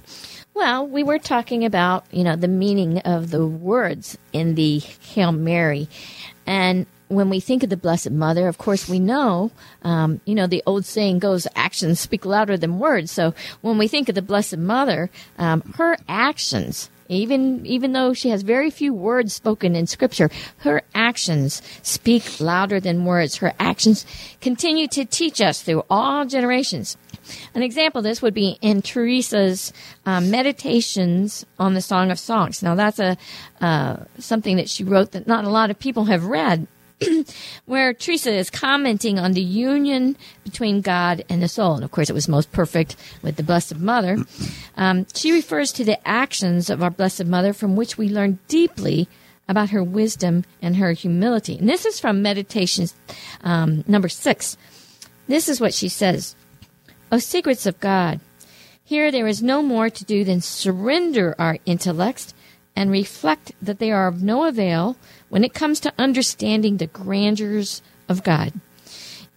[0.54, 5.32] Well, we were talking about, you know, the meaning of the words in the Hail
[5.32, 5.88] Mary.
[6.46, 9.52] And when we think of the Blessed Mother, of course, we know,
[9.84, 13.12] um, you know, the old saying goes, actions speak louder than words.
[13.12, 18.30] So when we think of the Blessed Mother, um, her actions, even even though she
[18.30, 23.38] has very few words spoken in Scripture, her actions speak louder than words.
[23.38, 24.06] Her actions
[24.40, 26.98] continue to teach us through all generations.
[27.54, 29.74] An example of this would be in Teresa's
[30.06, 32.64] um, meditations on the Song of Songs.
[32.64, 33.18] Now, that's a
[33.60, 36.68] uh, something that she wrote that not a lot of people have read.
[37.66, 41.76] where Teresa is commenting on the union between God and the soul.
[41.76, 44.18] And of course, it was most perfect with the Blessed Mother.
[44.76, 49.08] Um, she refers to the actions of our Blessed Mother from which we learn deeply
[49.48, 51.58] about her wisdom and her humility.
[51.58, 52.96] And this is from Meditations
[53.44, 54.58] um, number six.
[55.28, 56.36] This is what she says
[57.12, 58.22] O secrets of God,
[58.84, 62.34] here there is no more to do than surrender our intellects
[62.76, 64.96] and reflect that they are of no avail
[65.30, 68.54] when it comes to understanding the grandeurs of God.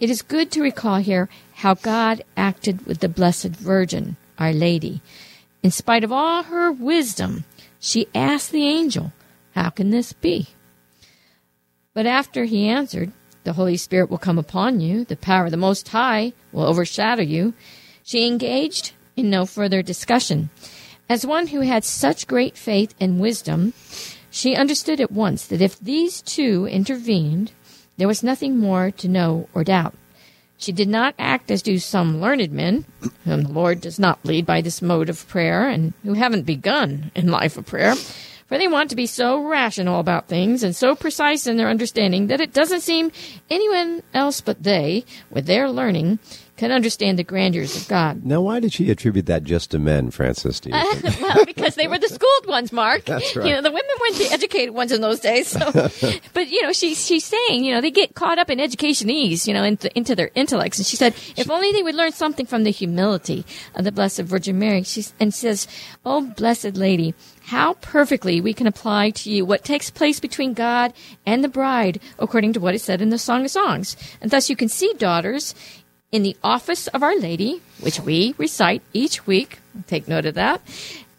[0.00, 5.00] It is good to recall here how God acted with the Blessed Virgin, Our Lady.
[5.62, 7.44] In spite of all her wisdom,
[7.78, 9.12] she asked the angel,
[9.54, 10.48] How can this be?
[11.94, 13.12] But after he answered,
[13.44, 17.22] The Holy Spirit will come upon you, the power of the Most High will overshadow
[17.22, 17.54] you,
[18.02, 20.50] she engaged in no further discussion.
[21.08, 23.74] As one who had such great faith and wisdom,
[24.30, 27.52] she understood at once that if these two intervened,
[27.98, 29.94] there was nothing more to know or doubt.
[30.56, 32.86] She did not act as do some learned men,
[33.24, 37.10] whom the Lord does not lead by this mode of prayer, and who haven't begun
[37.14, 37.94] in life of prayer,
[38.46, 42.28] for they want to be so rational about things and so precise in their understanding
[42.28, 43.12] that it doesn't seem
[43.50, 46.18] anyone else but they, with their learning,
[46.56, 48.24] can understand the grandeurs of God.
[48.24, 50.60] Now, why did she attribute that just to men, Francis?
[50.60, 50.70] Do
[51.20, 53.04] well, because they were the schooled ones, Mark.
[53.06, 53.46] That's right.
[53.46, 55.48] You know, the women weren't the educated ones in those days.
[55.48, 55.58] So,
[56.32, 59.54] but you know, she's she's saying, you know, they get caught up in educationese, you
[59.54, 60.78] know, into, into their intellects.
[60.78, 64.22] And she said, if only they would learn something from the humility of the Blessed
[64.22, 64.82] Virgin Mary.
[64.84, 65.66] She and says,
[66.04, 67.14] "Oh, Blessed Lady."
[67.48, 70.94] How perfectly we can apply to you what takes place between God
[71.26, 73.98] and the bride, according to what is said in the Song of Songs.
[74.22, 75.54] And thus you can see, daughters,
[76.14, 80.61] in the office of Our Lady, which we recite each week, take note of that,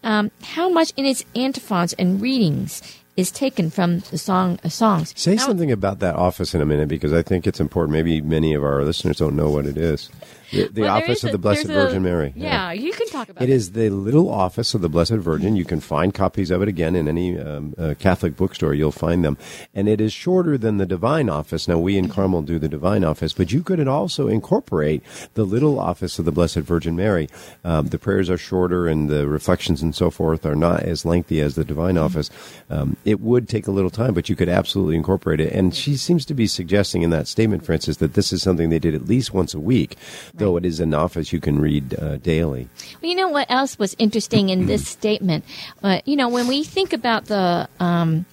[0.05, 2.81] um, how much in its antiphons and readings
[3.17, 5.13] is taken from the Song of Songs.
[5.17, 7.91] Say Now- something about that office in a minute because I think it's important.
[7.91, 10.09] Maybe many of our listeners don't know what it is.
[10.51, 12.33] The, the Well, office of a- the Blessed there's a- Virgin Mary.
[12.35, 13.49] Yeah, you can talk about it.
[13.49, 15.55] It is the little office of the Blessed Virgin.
[15.55, 18.73] You can find copies of it again in any um, uh, Catholic bookstore.
[18.73, 19.37] You'll find them,
[19.73, 21.67] and it is shorter than the Divine Office.
[21.67, 25.01] Now we in Carmel do the Divine Office, but you could also incorporate
[25.33, 27.27] the little office of the Blessed Virgin Mary.
[27.63, 31.41] Um, the prayers are shorter, and the reflections and so forth are not as lengthy
[31.41, 32.29] as the Divine Office.
[32.69, 35.51] Um, it would take a little time, but you could absolutely incorporate it.
[35.53, 38.79] And she seems to be suggesting in that statement, Francis, that this is something they
[38.79, 39.95] did at least once a week,
[40.37, 42.67] though it is an office you can read uh, daily.
[43.01, 45.45] Well, you know what else was interesting in this statement?
[45.81, 48.25] Uh, you know, when we think about the um,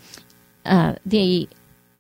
[0.65, 1.49] uh, the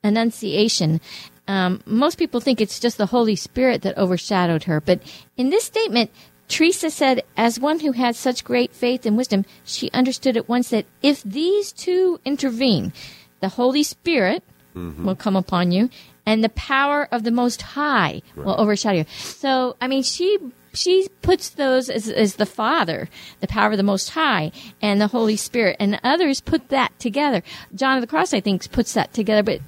[0.04, 1.00] Annunciation,
[1.46, 4.80] um, most people think it's just the Holy Spirit that overshadowed her.
[4.80, 5.00] But
[5.36, 6.10] in this statement,
[6.48, 10.70] Teresa said, as one who had such great faith and wisdom, she understood at once
[10.70, 12.92] that if these two intervene,
[13.40, 14.42] the Holy Spirit
[14.74, 15.90] will come upon you,
[16.24, 19.04] and the power of the Most High will overshadow you.
[19.18, 20.38] So, I mean, she
[20.74, 23.08] she puts those as, as the Father,
[23.40, 27.42] the power of the Most High, and the Holy Spirit, and others put that together.
[27.74, 29.61] John of the Cross, I think, puts that together, but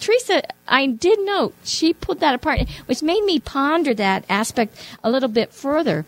[0.00, 5.10] Teresa, I did note she put that apart, which made me ponder that aspect a
[5.10, 6.06] little bit further.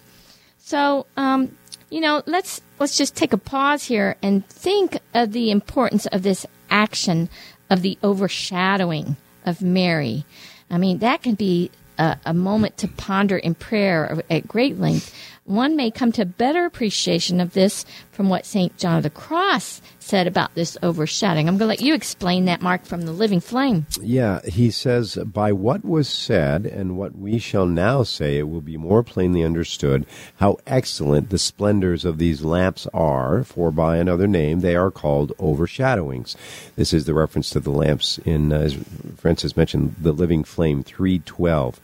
[0.59, 1.57] So, um,
[1.90, 6.22] you know, let's let's just take a pause here and think of the importance of
[6.22, 7.29] this action
[7.68, 10.24] of the overshadowing of Mary.
[10.70, 15.14] I mean, that can be a, a moment to ponder in prayer at great length
[15.50, 18.76] one may come to better appreciation of this from what St.
[18.78, 21.48] John of the Cross said about this overshadowing.
[21.48, 23.86] I'm going to let you explain that, Mark, from the Living Flame.
[24.00, 28.60] Yeah, he says, By what was said and what we shall now say, it will
[28.60, 34.26] be more plainly understood how excellent the splendors of these lamps are, for by another
[34.26, 36.36] name they are called overshadowings.
[36.76, 38.74] This is the reference to the lamps in, uh, as
[39.16, 41.80] Francis mentioned, the Living Flame 312.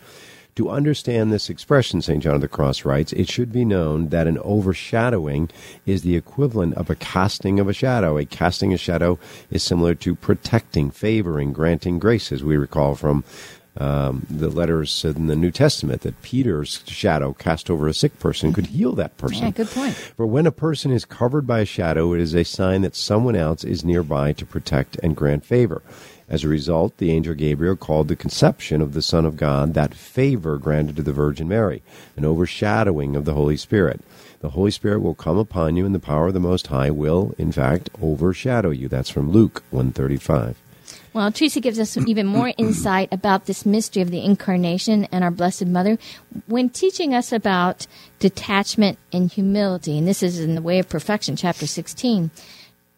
[0.57, 2.23] To understand this expression, St.
[2.23, 5.51] John of the Cross writes, it should be known that an overshadowing
[5.85, 8.17] is the equivalent of a casting of a shadow.
[8.17, 9.19] A casting of a shadow
[9.51, 13.23] is similar to protecting, favoring, granting grace, as we recall from
[13.77, 18.55] um, the letters in the New Testament that Peter's shadow cast over a sick person
[18.55, 19.45] could heal that person.
[19.45, 19.95] Yeah, good point.
[19.95, 23.37] For when a person is covered by a shadow, it is a sign that someone
[23.37, 25.83] else is nearby to protect and grant favor.
[26.29, 29.95] As a result, the angel Gabriel called the conception of the Son of God that
[29.95, 31.83] favor granted to the Virgin Mary,
[32.17, 34.01] an overshadowing of the Holy Spirit.
[34.41, 37.35] The Holy Spirit will come upon you, and the power of the Most High will,
[37.39, 38.89] in fact, overshadow you.
[38.89, 40.57] That's from Luke 135.
[41.13, 45.31] Well, Teresa gives us even more insight about this mystery of the Incarnation and our
[45.31, 45.97] Blessed Mother
[46.47, 47.87] when teaching us about
[48.19, 49.97] detachment and humility.
[49.97, 52.31] And this is in the Way of Perfection, chapter 16.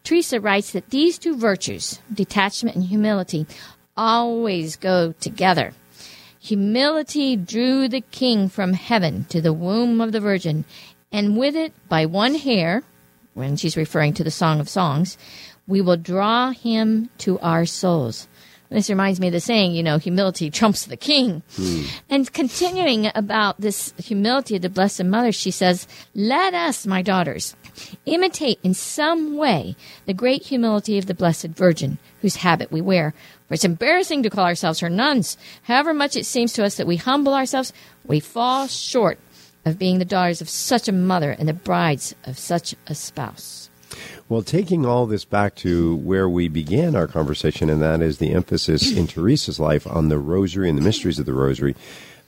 [0.08, 3.46] Teresa writes that these two virtues, detachment and humility,
[3.94, 5.74] always go together.
[6.40, 10.64] Humility drew the king from heaven to the womb of the Virgin,
[11.12, 12.84] and with it, by one hair,
[13.34, 15.18] when she's referring to the Song of Songs,
[15.66, 18.28] we will draw him to our souls.
[18.70, 21.42] This reminds me of the saying, you know, humility trumps the king.
[21.56, 21.82] Hmm.
[22.10, 27.56] And continuing about this humility of the Blessed Mother, she says, Let us, my daughters,
[28.04, 33.14] imitate in some way the great humility of the Blessed Virgin, whose habit we wear.
[33.46, 35.38] For it's embarrassing to call ourselves her nuns.
[35.62, 37.72] However much it seems to us that we humble ourselves,
[38.04, 39.18] we fall short
[39.64, 43.70] of being the daughters of such a mother and the brides of such a spouse.
[44.28, 48.32] Well, taking all this back to where we began our conversation, and that is the
[48.32, 51.74] emphasis in Teresa's life on the rosary and the mysteries of the rosary,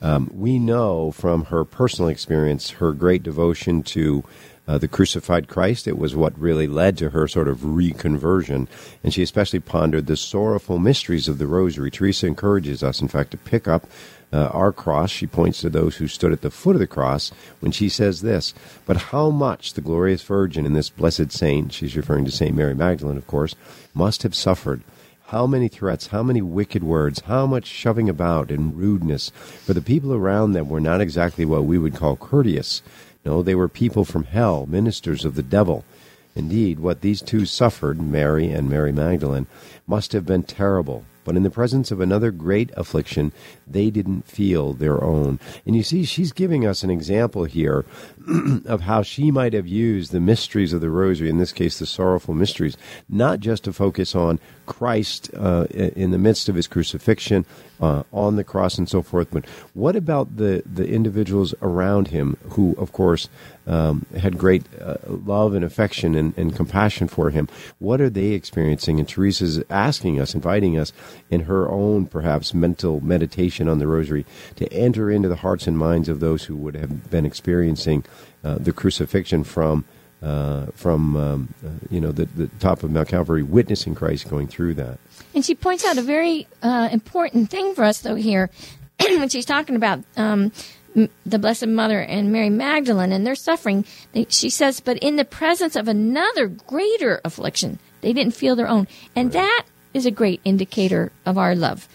[0.01, 4.23] um, we know from her personal experience her great devotion to
[4.67, 5.87] uh, the crucified Christ.
[5.87, 8.67] It was what really led to her sort of reconversion.
[9.03, 11.91] And she especially pondered the sorrowful mysteries of the rosary.
[11.91, 13.87] Teresa encourages us, in fact, to pick up
[14.33, 17.31] uh, our cross, she points to those who stood at the foot of the cross
[17.59, 18.53] when she says this
[18.85, 22.55] But how much the glorious Virgin and this blessed saint, she's referring to St.
[22.55, 23.55] Mary Magdalene, of course,
[23.93, 24.81] must have suffered.
[25.27, 29.31] How many threats, how many wicked words, how much shoving about and rudeness.
[29.63, 32.81] For the people around them were not exactly what we would call courteous.
[33.25, 35.85] No, they were people from hell, ministers of the devil.
[36.35, 39.47] Indeed, what these two suffered, Mary and Mary Magdalene,
[39.87, 41.05] must have been terrible.
[41.23, 43.31] But in the presence of another great affliction,
[43.67, 45.39] they didn't feel their own.
[45.65, 47.85] And you see, she's giving us an example here
[48.65, 51.85] of how she might have used the mysteries of the rosary, in this case, the
[51.85, 54.39] sorrowful mysteries, not just to focus on
[54.71, 57.45] Christ uh, in the midst of his crucifixion,
[57.81, 62.37] uh, on the cross, and so forth, but what about the, the individuals around him
[62.51, 63.27] who, of course,
[63.67, 67.47] um, had great uh, love and affection and, and, compassion for him.
[67.77, 68.99] What are they experiencing?
[68.99, 70.91] And Teresa's asking us, inviting us
[71.29, 75.77] in her own perhaps mental meditation on the rosary to enter into the hearts and
[75.77, 78.03] minds of those who would have been experiencing
[78.43, 79.85] uh, the crucifixion from.
[80.21, 84.47] Uh, from um, uh, you know the, the top of Mount Calvary, witnessing Christ going
[84.47, 84.99] through that.
[85.33, 88.51] And she points out a very uh, important thing for us, though, here
[88.99, 90.51] when she's talking about um,
[91.25, 95.25] the Blessed Mother and Mary Magdalene and their suffering, they, she says, but in the
[95.25, 98.87] presence of another greater affliction, they didn't feel their own.
[99.15, 99.63] And that
[99.93, 101.87] is a great indicator of our love.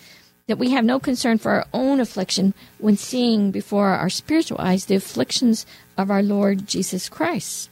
[0.47, 4.87] That we have no concern for our own affliction when seeing before our spiritual eyes
[4.87, 5.66] the afflictions
[5.99, 7.68] of our Lord Jesus Christ.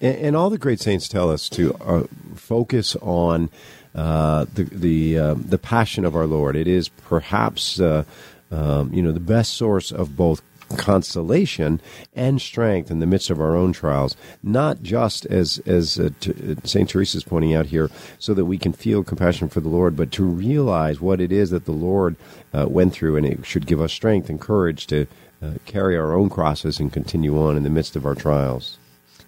[0.00, 3.50] And, and all the great saints tell us to uh, focus on
[3.94, 6.56] uh, the the uh, the passion of our Lord.
[6.56, 8.04] It is perhaps uh,
[8.50, 10.42] um, you know the best source of both
[10.76, 11.80] consolation
[12.14, 16.56] and strength in the midst of our own trials, not just as as uh, t-
[16.64, 19.96] Saint Teresa is pointing out here, so that we can feel compassion for the Lord,
[19.96, 22.16] but to realize what it is that the Lord
[22.52, 25.06] uh, went through, and it should give us strength and courage to
[25.42, 28.77] uh, carry our own crosses and continue on in the midst of our trials.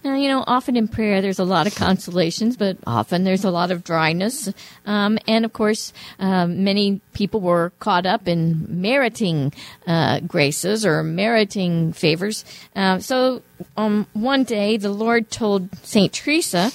[0.02, 3.50] Now, you know, often in prayer there's a lot of consolations, but often there's a
[3.50, 4.48] lot of dryness.
[4.86, 9.52] Um, and of course, um, many people were caught up in meriting
[9.86, 12.44] uh, graces or meriting favors.
[12.74, 13.42] Uh, so
[13.76, 16.12] um, one day the Lord told St.
[16.12, 16.72] Teresa,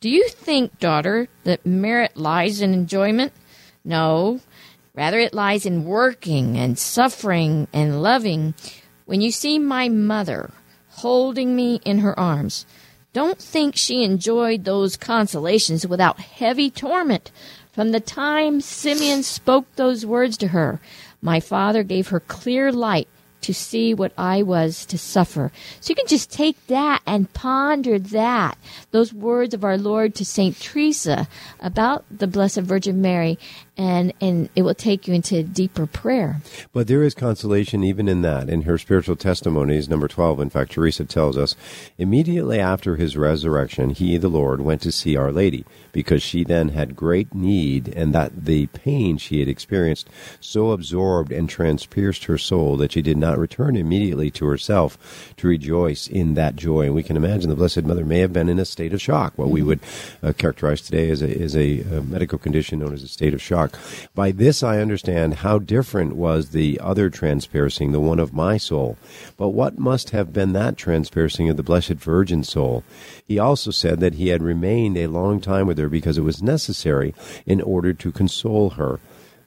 [0.00, 3.32] Do you think, daughter, that merit lies in enjoyment?
[3.84, 4.40] No.
[4.94, 8.54] Rather, it lies in working and suffering and loving.
[9.06, 10.50] When you see my mother,
[10.98, 12.66] holding me in her arms.
[13.12, 17.30] Don't think she enjoyed those consolations without heavy torment.
[17.72, 20.80] From the time Simeon spoke those words to her,
[21.22, 23.08] my father gave her clear light
[23.40, 25.52] to see what I was to suffer.
[25.80, 28.58] So you can just take that and ponder that,
[28.90, 31.28] those words of our Lord to Saint Teresa
[31.60, 33.38] about the Blessed Virgin Mary,
[33.78, 36.40] and and it will take you into deeper prayer.
[36.72, 38.48] But there is consolation even in that.
[38.48, 41.54] In her spiritual testimonies, number 12, in fact, Teresa tells us,
[41.96, 46.70] immediately after his resurrection, he, the Lord, went to see Our Lady, because she then
[46.70, 50.08] had great need, and that the pain she had experienced
[50.40, 55.46] so absorbed and transpierced her soul that she did not return immediately to herself to
[55.46, 56.86] rejoice in that joy.
[56.86, 59.34] And we can imagine the Blessed Mother may have been in a state of shock,
[59.36, 59.80] what we would
[60.22, 63.42] uh, characterize today as a, as a, a medical condition known as a state of
[63.42, 63.67] shock.
[64.14, 68.96] By this I understand how different was the other transpiercing, the one of my soul.
[69.36, 72.84] But what must have been that transpiercing of the Blessed Virgin's soul?
[73.26, 76.42] He also said that he had remained a long time with her because it was
[76.42, 77.14] necessary
[77.46, 79.00] in order to console her.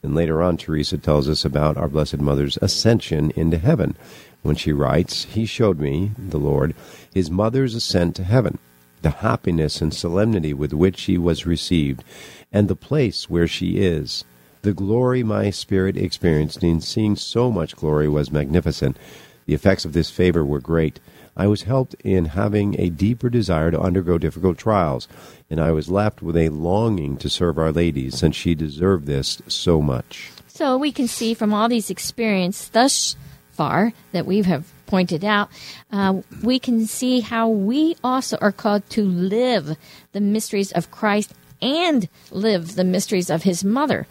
[0.03, 3.95] And later on, Teresa tells us about our Blessed Mother's ascension into heaven.
[4.41, 6.73] When she writes, He showed me, the Lord,
[7.13, 8.57] His mother's ascent to heaven,
[9.03, 12.03] the happiness and solemnity with which she was received,
[12.51, 14.23] and the place where she is.
[14.61, 18.97] The glory my spirit experienced in seeing so much glory was magnificent.
[19.45, 20.99] The effects of this favor were great.
[21.35, 25.07] I was helped in having a deeper desire to undergo difficult trials,
[25.49, 29.41] and I was left with a longing to serve Our Lady, since she deserved this
[29.47, 30.31] so much.
[30.47, 33.15] So we can see from all these experiences thus
[33.51, 35.49] far that we have pointed out,
[35.91, 39.77] uh, we can see how we also are called to live
[40.11, 44.07] the mysteries of Christ and live the mysteries of his mother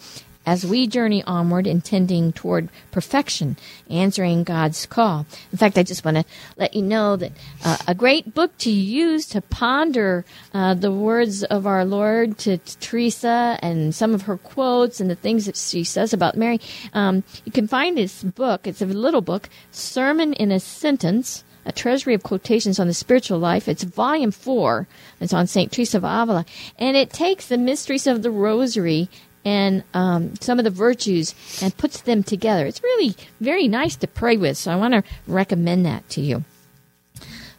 [0.47, 3.57] as we journey onward, intending toward perfection,
[3.91, 5.27] answering God's call.
[5.53, 6.25] In fact, I just want to
[6.57, 7.33] let you know that
[7.65, 10.25] uh, a great book to use to ponder
[10.55, 15.11] uh, the words of our Lord to, to, Teresa and some of her quotes and
[15.11, 16.61] the things that she says about Mary.
[16.95, 18.67] Um, you can find this book.
[18.67, 23.39] It's a little book, Sermon in a Sentence a treasury of quotations on the spiritual
[23.39, 23.69] life.
[23.69, 24.89] It's volume four.
[25.21, 25.71] It's on St.
[25.71, 26.45] Teresa of Avila.
[26.79, 29.09] And it takes the mysteries of the rosary
[29.45, 32.67] and um, some of the virtues and puts them together.
[32.67, 34.57] It's really very nice to pray with.
[34.57, 36.45] So I want to recommend that to you.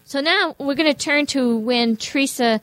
[0.03, 2.59] So now we're going to turn to when Teresa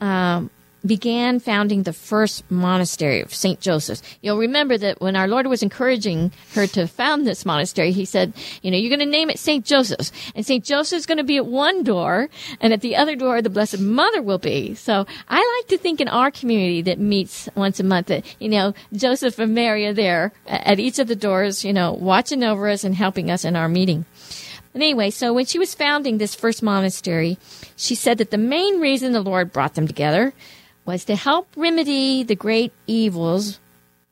[0.00, 0.48] um,
[0.86, 3.60] began founding the first monastery of St.
[3.60, 4.02] Joseph's.
[4.20, 8.34] You'll remember that when our Lord was encouraging her to found this monastery, he said,
[8.62, 9.64] you know, you're going to name it St.
[9.64, 10.12] Joseph's.
[10.34, 10.64] And St.
[10.64, 12.28] Joseph's going to be at one door,
[12.60, 14.74] and at the other door, the Blessed Mother will be.
[14.74, 18.48] So I like to think in our community that meets once a month that, you
[18.48, 22.68] know, Joseph and Mary are there at each of the doors, you know, watching over
[22.68, 24.04] us and helping us in our meeting.
[24.72, 27.38] But anyway, so when she was founding this first monastery,
[27.76, 30.34] she said that the main reason the Lord brought them together
[30.84, 33.60] was to help remedy the great evils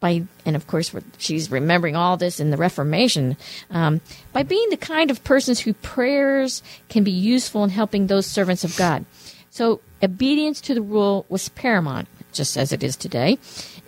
[0.01, 3.37] by, and of course, she's remembering all this in the Reformation,
[3.71, 4.01] um,
[4.33, 8.65] by being the kind of persons whose prayers can be useful in helping those servants
[8.65, 9.05] of God.
[9.51, 13.39] So obedience to the rule was paramount, just as it is today.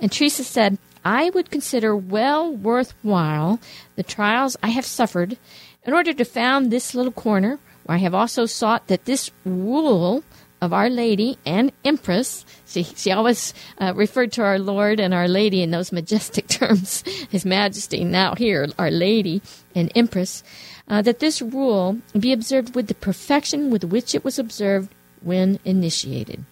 [0.01, 3.59] And Teresa said, I would consider well worthwhile
[3.97, 5.37] the trials I have suffered
[5.85, 10.22] in order to found this little corner where I have also sought that this rule
[10.64, 12.44] of Our Lady and Empress.
[12.66, 17.02] She, she always uh, referred to our Lord and Our Lady in those majestic terms,
[17.28, 19.42] His Majesty, now here, Our Lady
[19.74, 20.42] and Empress,
[20.88, 25.58] uh, that this rule be observed with the perfection with which it was observed when
[25.64, 26.44] initiated.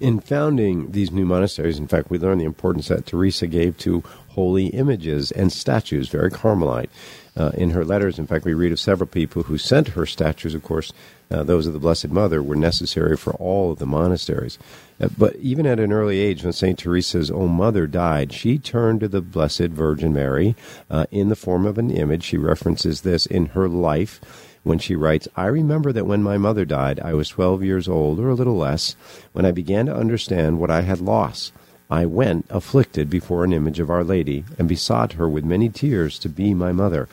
[0.00, 4.02] In founding these new monasteries, in fact, we learn the importance that Teresa gave to
[4.30, 6.90] holy images and statues, very Carmelite.
[7.36, 10.54] Uh, in her letters, in fact, we read of several people who sent her statues,
[10.54, 10.92] of course,
[11.30, 14.58] uh, those of the Blessed Mother, were necessary for all of the monasteries.
[15.00, 16.78] Uh, but even at an early age, when St.
[16.78, 20.56] Teresa's own mother died, she turned to the Blessed Virgin Mary
[20.90, 22.24] uh, in the form of an image.
[22.24, 24.20] She references this in her life
[24.64, 28.18] when she writes, I remember that when my mother died, I was 12 years old,
[28.18, 28.96] or a little less,
[29.32, 31.52] when I began to understand what I had lost.
[31.90, 36.18] I went afflicted before an image of Our Lady, and besought her with many tears
[36.20, 37.08] to be my mother.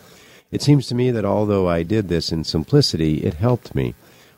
[0.50, 3.96] It seems to me that although I did this in simplicity, it helped me.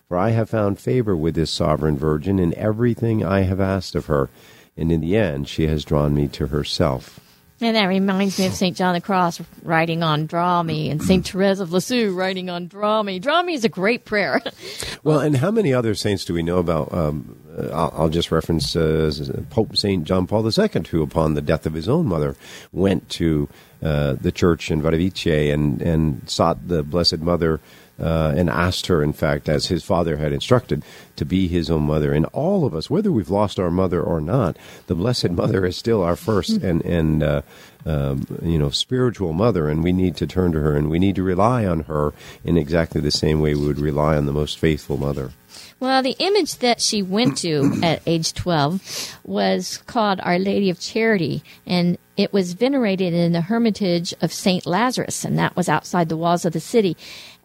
[0.07, 4.07] For I have found favor with this sovereign Virgin in everything I have asked of
[4.07, 4.29] her,
[4.75, 7.19] and in the end she has drawn me to herself.
[7.65, 8.75] And that reminds me of St.
[8.75, 11.27] John the Cross writing on Draw Me and St.
[11.27, 13.19] Therese of Lisieux writing on Draw Me.
[13.19, 14.41] Draw Me is a great prayer.
[15.03, 16.93] well, and how many other saints do we know about?
[16.93, 17.37] Um,
[17.71, 19.11] I'll, I'll, just reference uh,
[19.49, 20.03] Pope St.
[20.03, 22.35] John Paul II, who, upon the death of his own mother,
[22.71, 23.47] went to
[23.81, 27.61] uh, the church in Wadowice and, and sought the Blessed Mother
[27.99, 30.83] uh, and asked her, in fact, as his father had instructed,
[31.15, 32.11] to be his own mother.
[32.13, 35.77] And all of us, whether we've lost our mother or not, the Blessed Mother is
[35.77, 37.41] still our first and and uh,
[37.85, 41.15] um, you know spiritual mother, and we need to turn to her, and we need
[41.15, 42.13] to rely on her
[42.43, 45.31] in exactly the same way we would rely on the most faithful mother.
[45.79, 50.79] Well, the image that she went to at age 12 was called Our Lady of
[50.79, 54.65] Charity, and it was venerated in the Hermitage of St.
[54.65, 56.95] Lazarus, and that was outside the walls of the city.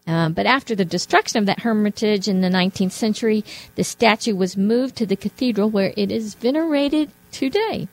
[0.09, 3.45] Um, but after the destruction of that hermitage in the 19th century,
[3.75, 7.87] the statue was moved to the cathedral where it is venerated today.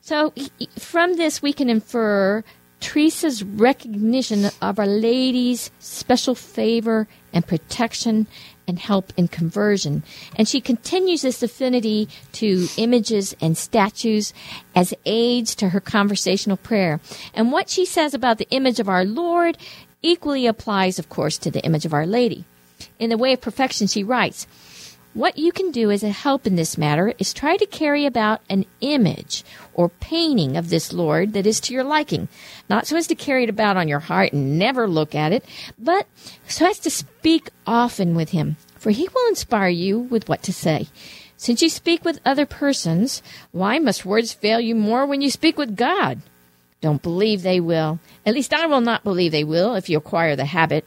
[0.00, 0.32] So
[0.78, 2.42] from this, we can infer
[2.80, 8.26] Teresa's recognition of Our Lady's special favor and protection
[8.66, 10.02] and help in conversion.
[10.36, 14.32] And she continues this affinity to images and statues
[14.74, 16.98] as aids to her conversational prayer.
[17.34, 19.58] And what she says about the image of our Lord
[20.02, 22.44] equally applies, of course, to the image of Our Lady.
[22.98, 24.46] In the way of perfection, she writes,
[25.14, 28.40] what you can do as a help in this matter is try to carry about
[28.48, 29.44] an image
[29.74, 32.28] or painting of this Lord that is to your liking,
[32.70, 35.44] not so as to carry it about on your heart and never look at it,
[35.78, 36.06] but
[36.48, 40.52] so as to speak often with him, for he will inspire you with what to
[40.52, 40.88] say.
[41.36, 45.58] Since you speak with other persons, why must words fail you more when you speak
[45.58, 46.22] with God?
[46.82, 48.00] Don't believe they will.
[48.26, 50.84] At least I will not believe they will if you acquire the habit.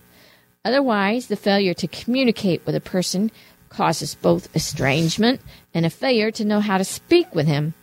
[0.64, 3.32] Otherwise, the failure to communicate with a person
[3.70, 5.41] causes both estrangement
[5.74, 7.74] and a failure to know how to speak with him.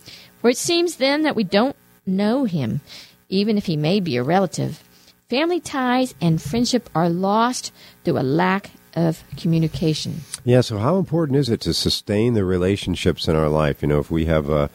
[0.41, 2.83] For it seems then that we don't know him,
[3.29, 4.85] even if he may be a relative.
[5.31, 7.73] Family ties and friendship are lost
[8.05, 10.21] through a lack of communication.
[10.45, 13.81] Yeah, so how important is it to sustain the relationships in our life?
[13.81, 14.69] You know, if we have a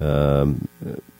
[0.00, 0.68] um,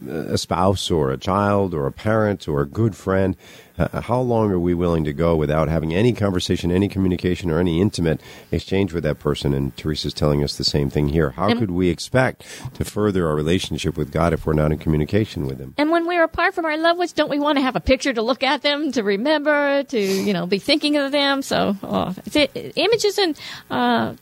[0.08, 3.36] a spouse or a child or a parent or a good friend,
[3.78, 7.58] uh, how long are we willing to go without having any conversation, any communication, or
[7.58, 8.20] any intimate
[8.50, 9.54] exchange with that person?
[9.54, 11.30] And Teresa's telling us the same thing here.
[11.30, 14.78] How and, could we expect to further our relationship with God if we're not in
[14.78, 15.74] communication with Him?
[15.78, 18.12] And when we're apart from our loved ones, don't we want to have a picture
[18.12, 21.42] to look at them, to remember, to you know, be thinking of them?
[21.42, 24.14] So, oh, it, images and uh,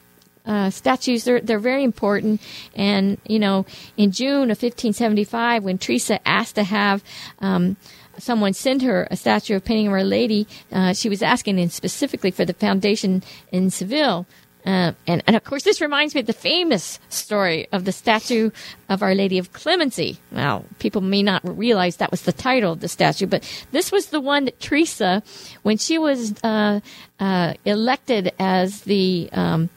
[0.48, 1.24] uh, statues.
[1.24, 2.40] They're they're very important.
[2.74, 7.04] And you know, in June of 1575, when Teresa asked to have
[7.40, 7.76] um,
[8.18, 11.70] someone send her a statue of painting of Our Lady, uh, she was asking in
[11.70, 13.22] specifically for the foundation
[13.52, 14.26] in Seville.
[14.66, 18.50] Uh, and, and of course, this reminds me of the famous story of the statue
[18.88, 20.18] of Our Lady of Clemency.
[20.30, 24.06] Now, people may not realize that was the title of the statue, but this was
[24.06, 25.22] the one that Teresa,
[25.62, 26.80] when she was uh,
[27.20, 29.70] uh, elected as the um,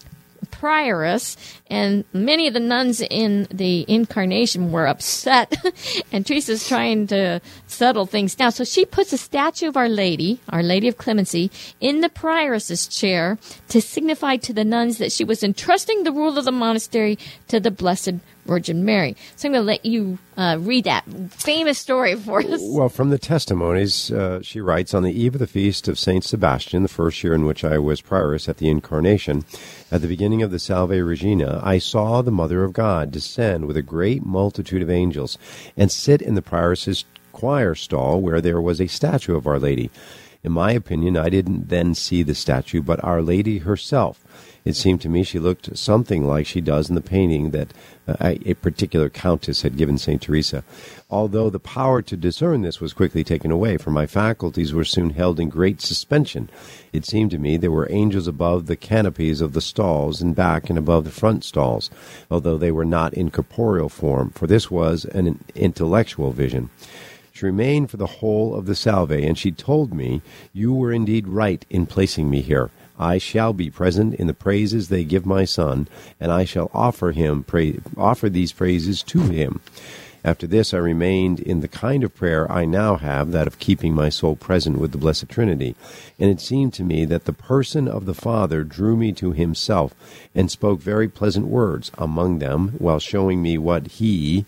[0.62, 1.36] prioress,
[1.72, 5.56] and many of the nuns in the incarnation were upset,
[6.12, 8.52] and Teresa's trying to settle things down.
[8.52, 11.50] So she puts a statue of Our Lady, Our Lady of Clemency,
[11.80, 13.40] in the prioress's chair
[13.70, 17.60] to signify to the nuns that she was entrusting the rule of the monastery to
[17.60, 18.14] the Blessed
[18.46, 19.16] Virgin Mary.
[19.36, 22.60] So I'm going to let you uh, read that famous story for us.
[22.64, 26.24] Well, from the testimonies, uh, she writes On the eve of the feast of St.
[26.24, 29.46] Sebastian, the first year in which I was prioress at the Incarnation,
[29.92, 33.76] at the beginning of the Salve Regina, I saw the Mother of God descend with
[33.76, 35.38] a great multitude of angels
[35.76, 39.92] and sit in the prioress's choir stall where there was a statue of Our Lady.
[40.44, 44.24] In my opinion, I didn't then see the statue, but Our Lady herself
[44.64, 47.74] it seemed to me she looked something like she does in the painting that
[48.08, 50.22] uh, a particular countess had given St.
[50.22, 50.64] Teresa.
[51.10, 55.12] Although the power to discern this was quickly taken away, for my faculties were soon
[55.12, 56.50] held in great suspension.
[56.94, 60.70] It seemed to me there were angels above the canopies of the stalls and back
[60.70, 61.90] and above the front stalls,
[62.30, 66.70] although they were not in corporeal form, for this was an intellectual vision.
[67.34, 70.22] She remained for the whole of the salve, and she told me,
[70.54, 72.70] You were indeed right in placing me here.
[73.02, 75.88] I shall be present in the praises they give my son,
[76.20, 77.44] and I shall offer him
[77.98, 79.60] offer these praises to him.
[80.24, 83.96] After this, I remained in the kind of prayer I now have, that of keeping
[83.96, 85.76] my soul present with the Blessed Trinity.
[86.20, 89.96] And it seemed to me that the person of the Father drew me to himself
[90.36, 91.92] and spoke very pleasant words.
[91.98, 94.46] Among them, while showing me what he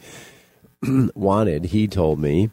[1.16, 2.52] wanted, he told me,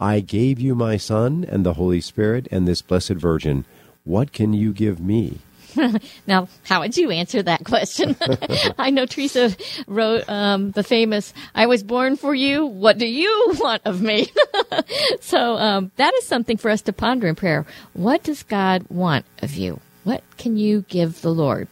[0.00, 3.66] I gave you my Son and the Holy Spirit and this Blessed Virgin.
[4.04, 5.38] What can you give me?
[6.26, 8.16] now, how would you answer that question?
[8.78, 12.66] I know Teresa wrote um, the famous, I was born for you.
[12.66, 14.30] What do you want of me?
[15.20, 17.66] so um, that is something for us to ponder in prayer.
[17.92, 19.80] What does God want of you?
[20.04, 21.68] What can you give the Lord?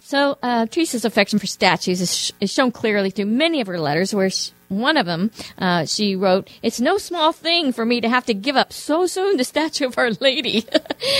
[0.00, 3.80] So uh, Teresa's affection for statues is, sh- is, shown clearly through many of her
[3.80, 8.00] letters, where she, one of them, uh, she wrote, "It's no small thing for me
[8.00, 10.66] to have to give up so soon the statue of Our Lady.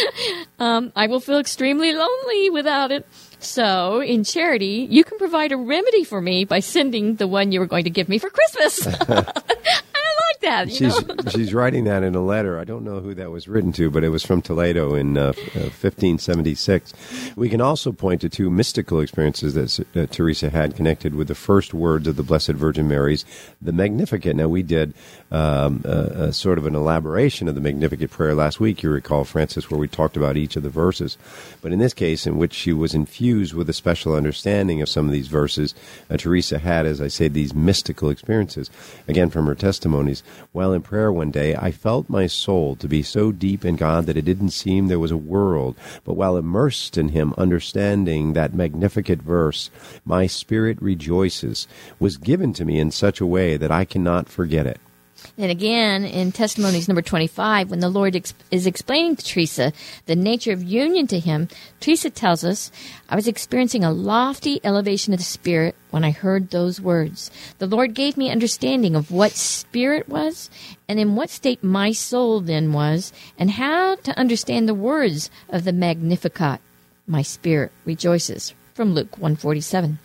[0.58, 3.06] um, I will feel extremely lonely without it."
[3.42, 7.58] So, in charity, you can provide a remedy for me by sending the one you
[7.58, 8.86] were going to give me for Christmas.
[10.42, 10.70] that.
[10.70, 10.94] she's
[11.30, 12.58] she's writing that in a letter.
[12.58, 15.32] I don't know who that was written to, but it was from Toledo in uh,
[15.32, 16.92] 1576.
[16.92, 16.96] Uh,
[17.36, 21.34] we can also point to two mystical experiences that uh, Teresa had connected with the
[21.34, 23.24] first words of the Blessed Virgin Mary's,
[23.60, 24.36] the Magnificat.
[24.36, 24.94] Now we did
[25.32, 28.82] um, a, a sort of an elaboration of the Magnificat prayer last week.
[28.82, 31.16] You recall, Francis, where we talked about each of the verses.
[31.62, 35.06] But in this case, in which she was infused with a special understanding of some
[35.06, 35.74] of these verses,
[36.10, 38.70] uh, Teresa had, as I say, these mystical experiences.
[39.08, 40.22] Again, from her testimonies,
[40.52, 44.04] while in prayer one day, I felt my soul to be so deep in God
[44.06, 45.76] that it didn't seem there was a world.
[46.04, 49.70] But while immersed in Him, understanding that magnificent verse,
[50.04, 51.66] my spirit rejoices,
[51.98, 54.78] was given to me in such a way that I cannot forget it.
[55.38, 59.72] And again, in Testimonies number 25, when the Lord ex- is explaining to Teresa
[60.06, 61.48] the nature of union to Him,
[61.80, 62.70] Teresa tells us,
[63.08, 67.30] I was experiencing a lofty elevation of the Spirit when I heard those words.
[67.58, 70.50] The Lord gave me understanding of what Spirit was
[70.88, 75.64] and in what state my soul then was, and how to understand the words of
[75.64, 76.60] the Magnificat.
[77.06, 78.54] My spirit rejoices.
[78.74, 79.98] From Luke 147.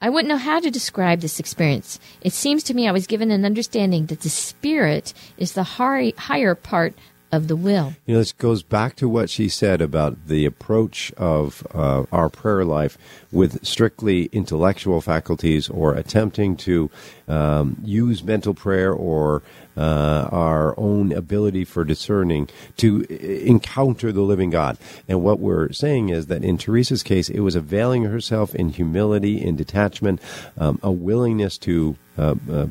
[0.00, 1.98] I wouldn't know how to describe this experience.
[2.20, 6.54] It seems to me I was given an understanding that the spirit is the higher
[6.54, 6.94] part
[7.30, 7.94] of the will.
[8.06, 12.28] You know, this goes back to what she said about the approach of uh, our
[12.28, 12.96] prayer life
[13.30, 16.90] with strictly intellectual faculties or attempting to
[17.26, 19.42] um, use mental prayer or
[19.76, 23.02] uh, our own ability for discerning to
[23.46, 24.78] encounter the living God.
[25.06, 29.40] And what we're saying is that in Teresa's case, it was availing herself in humility,
[29.40, 30.20] in detachment,
[30.56, 31.96] um, a willingness to.
[32.16, 32.66] Uh, uh,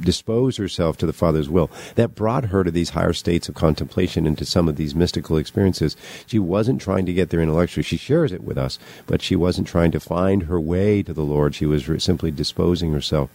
[0.00, 1.70] dispose herself to the Father's will.
[1.94, 5.36] That brought her to these higher states of contemplation and to some of these mystical
[5.36, 5.96] experiences.
[6.26, 7.82] She wasn't trying to get there intellectually.
[7.82, 11.24] She shares it with us, but she wasn't trying to find her way to the
[11.24, 11.54] Lord.
[11.54, 13.30] She was simply disposing herself.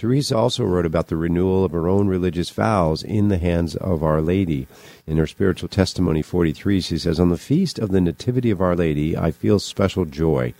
[0.00, 4.02] Teresa also wrote about the renewal of her own religious vows in the hands of
[4.02, 4.66] Our Lady.
[5.06, 8.74] In her spiritual testimony 43, she says, On the feast of the Nativity of Our
[8.74, 10.54] Lady, I feel special joy.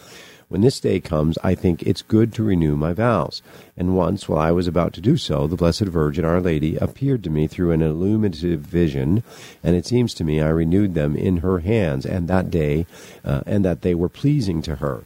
[0.51, 3.41] When this day comes, I think it's good to renew my vows.
[3.77, 7.23] And once, while I was about to do so, the Blessed Virgin, Our Lady, appeared
[7.23, 9.23] to me through an illuminative vision,
[9.63, 12.87] and it seems to me I renewed them in her hands, and that day,
[13.25, 15.05] uh, and that they were pleasing to her.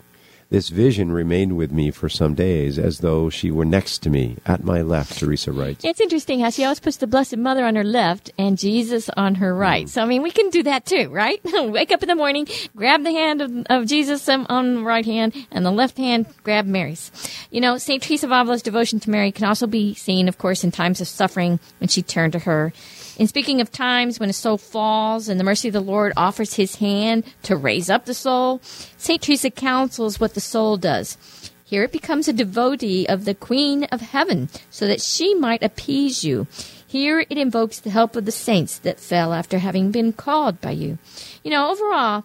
[0.55, 4.37] This vision remained with me for some days as though she were next to me
[4.47, 5.85] at my left, Teresa writes.
[5.85, 9.35] It's interesting how she always puts the Blessed Mother on her left and Jesus on
[9.35, 9.87] her right.
[9.87, 9.89] Mm.
[9.89, 11.41] So, I mean, we can do that too, right?
[11.45, 12.47] Wake up in the morning,
[12.77, 16.67] grab the hand of, of Jesus on the right hand, and the left hand grab
[16.67, 17.11] Mary's.
[17.51, 18.01] You know, St.
[18.01, 21.09] Teresa of Avila's devotion to Mary can also be seen, of course, in times of
[21.09, 22.73] suffering when she turned to her.
[23.17, 26.55] In speaking of times when a soul falls and the mercy of the Lord offers
[26.55, 28.61] his hand to raise up the soul,
[28.97, 29.23] St.
[29.23, 31.17] Teresa counsels what the soul does.
[31.65, 36.25] Here it becomes a devotee of the Queen of Heaven so that she might appease
[36.25, 36.49] you.
[36.87, 40.73] Here it invokes the help of the saints that fell after having been called by
[40.73, 40.99] you.
[41.45, 42.25] You know, overall,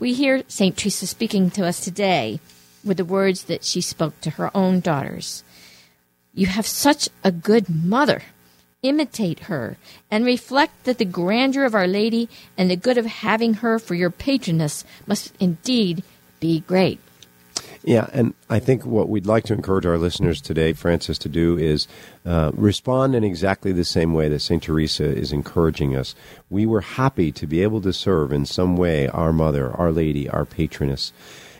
[0.00, 0.76] we hear St.
[0.76, 2.40] Teresa speaking to us today
[2.84, 5.44] with the words that she spoke to her own daughters.
[6.34, 8.22] You have such a good mother
[8.84, 9.76] imitate her,
[10.10, 13.94] and reflect that the grandeur of Our Lady and the good of having her for
[13.94, 16.04] your patroness must indeed
[16.38, 17.00] be great.
[17.86, 21.58] Yeah, and I think what we'd like to encourage our listeners today, Francis, to do
[21.58, 21.86] is
[22.24, 24.62] uh, respond in exactly the same way that St.
[24.62, 26.14] Teresa is encouraging us.
[26.48, 30.30] We were happy to be able to serve in some way our mother, our lady,
[30.30, 31.12] our patroness.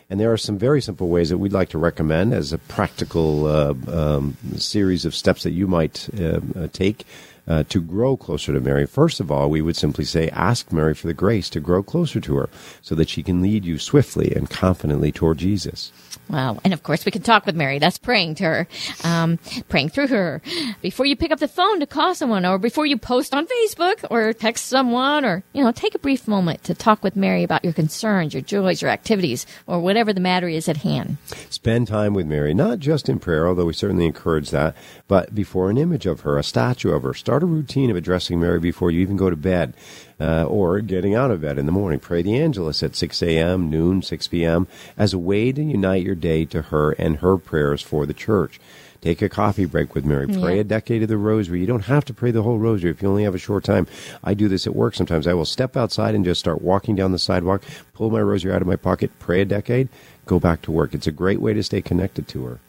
[0.09, 3.47] And there are some very simple ways that we'd like to recommend as a practical
[3.47, 7.05] uh, um, series of steps that you might uh, uh, take
[7.47, 8.85] uh, to grow closer to Mary.
[8.85, 12.19] First of all, we would simply say, ask Mary for the grace to grow closer
[12.19, 12.49] to her
[12.81, 15.91] so that she can lead you swiftly and confidently toward Jesus.
[16.29, 17.79] Well, and of course we can talk with Mary.
[17.79, 18.67] That's praying to her,
[19.03, 19.37] um,
[19.69, 20.41] praying through her.
[20.81, 24.05] Before you pick up the phone to call someone, or before you post on Facebook,
[24.09, 27.63] or text someone, or you know, take a brief moment to talk with Mary about
[27.63, 31.17] your concerns, your joys, your activities, or whatever the matter is at hand.
[31.49, 34.75] Spend time with Mary, not just in prayer, although we certainly encourage that,
[35.07, 37.13] but before an image of her, a statue of her.
[37.13, 39.73] Start a routine of addressing Mary before you even go to bed
[40.19, 41.99] uh, or getting out of bed in the morning.
[41.99, 44.67] Pray the Angelus at 6 a.m., noon, 6 p.m.
[44.97, 48.59] as a way to unite your day to her and her prayers for the church.
[49.01, 50.25] Take a coffee break with Mary.
[50.25, 50.61] Pray yeah.
[50.61, 51.59] a decade of the rosary.
[51.59, 53.85] You don't have to pray the whole rosary if you only have a short time.
[54.23, 55.27] I do this at work sometimes.
[55.27, 57.61] I will step outside and just start walking down the sidewalk,
[57.93, 59.89] pull my rosary out of my pocket, pray a decade,
[60.25, 60.95] go back to work.
[60.95, 62.59] It's a great way to stay connected to her.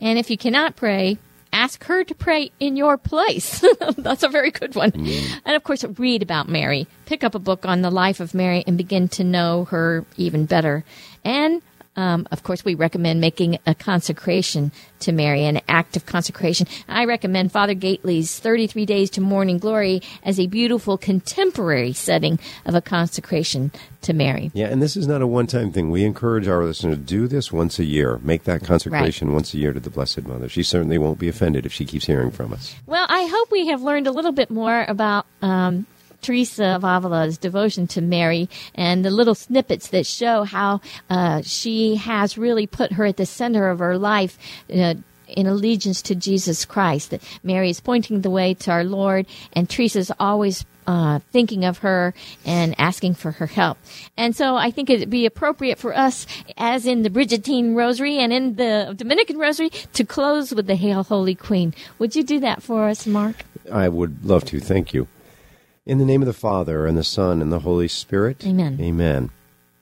[0.00, 1.18] And if you cannot pray,
[1.52, 3.64] ask her to pray in your place.
[3.96, 4.92] That's a very good one.
[4.92, 5.40] Mm.
[5.44, 6.86] And of course, read about Mary.
[7.06, 10.46] Pick up a book on the life of Mary and begin to know her even
[10.46, 10.84] better.
[11.24, 11.62] And
[11.98, 14.70] um, of course, we recommend making a consecration
[15.00, 16.68] to Mary, an act of consecration.
[16.86, 22.76] I recommend Father Gaitley's 33 Days to Morning Glory as a beautiful contemporary setting of
[22.76, 23.72] a consecration
[24.02, 24.52] to Mary.
[24.54, 25.90] Yeah, and this is not a one time thing.
[25.90, 28.18] We encourage our listeners to do this once a year.
[28.22, 30.48] Make that consecration once a year to the Blessed Mother.
[30.48, 32.76] She certainly won't be offended if she keeps hearing from us.
[32.86, 35.84] Well, I hope we have learned a little bit more about um,
[36.22, 41.96] Teresa of Avila's devotion to Mary and the little snippets that show how uh, she
[41.96, 44.38] has really put her at the center of her life.
[44.72, 44.94] Uh,
[45.28, 49.68] in allegiance to Jesus Christ, that Mary is pointing the way to our Lord, and
[49.68, 52.14] Teresa's always uh, thinking of her
[52.46, 53.76] and asking for her help.
[54.16, 58.32] And so I think it'd be appropriate for us, as in the Bridgettine Rosary and
[58.32, 61.74] in the Dominican Rosary, to close with the Hail Holy Queen.
[61.98, 63.36] Would you do that for us, Mark?
[63.70, 64.60] I would love to.
[64.60, 65.08] Thank you.
[65.88, 68.46] In the name of the Father, and the Son, and the Holy Spirit.
[68.46, 68.76] Amen.
[68.78, 69.30] Amen.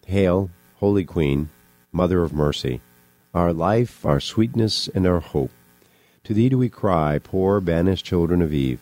[0.06, 1.50] Hail, Holy Queen,
[1.90, 2.80] Mother of Mercy,
[3.34, 5.50] our life, our sweetness, and our hope.
[6.22, 8.78] To thee do we cry, poor banished children of Eve.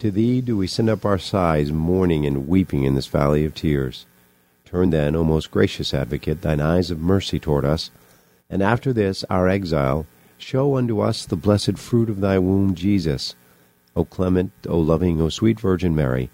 [0.00, 3.54] To thee do we send up our sighs, mourning and weeping in this valley of
[3.54, 4.04] tears.
[4.64, 7.92] Turn then, O most gracious Advocate, thine eyes of mercy toward us,
[8.50, 10.06] and after this our exile,
[10.38, 13.36] show unto us the blessed fruit of thy womb, Jesus.
[13.94, 16.30] O clement, O loving, O sweet Virgin Mary,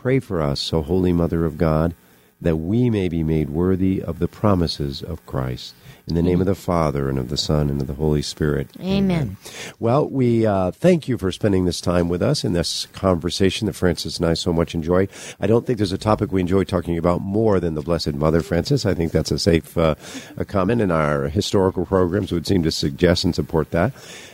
[0.00, 1.94] pray for us, O holy Mother of God,
[2.40, 5.74] that we may be made worthy of the promises of Christ.
[6.10, 8.68] In the name of the Father, and of the Son, and of the Holy Spirit.
[8.80, 9.36] Amen.
[9.78, 13.74] Well, we uh, thank you for spending this time with us in this conversation that
[13.74, 15.06] Francis and I so much enjoy.
[15.40, 18.42] I don't think there's a topic we enjoy talking about more than the Blessed Mother,
[18.42, 18.84] Francis.
[18.84, 19.94] I think that's a safe uh,
[20.36, 23.92] a comment, and our historical programs would seem to suggest and support that.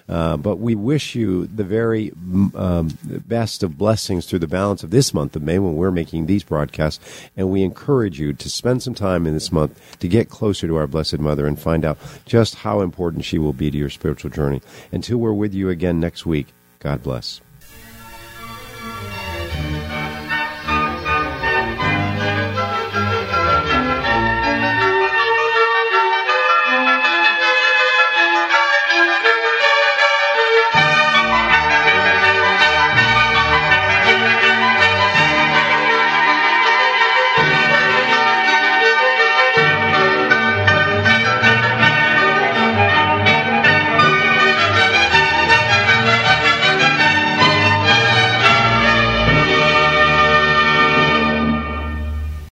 [0.09, 2.12] Uh, but we wish you the very
[2.55, 2.97] um,
[3.27, 6.45] best of blessings through the balance of this month of May when we're making these
[6.45, 7.05] broadcasts.
[7.37, 10.77] And we encourage you to spend some time in this month to get closer to
[10.77, 14.31] our Blessed Mother and find out just how important she will be to your spiritual
[14.31, 14.62] journey.
[14.93, 16.47] Until we're with you again next week,
[16.79, 17.41] God bless.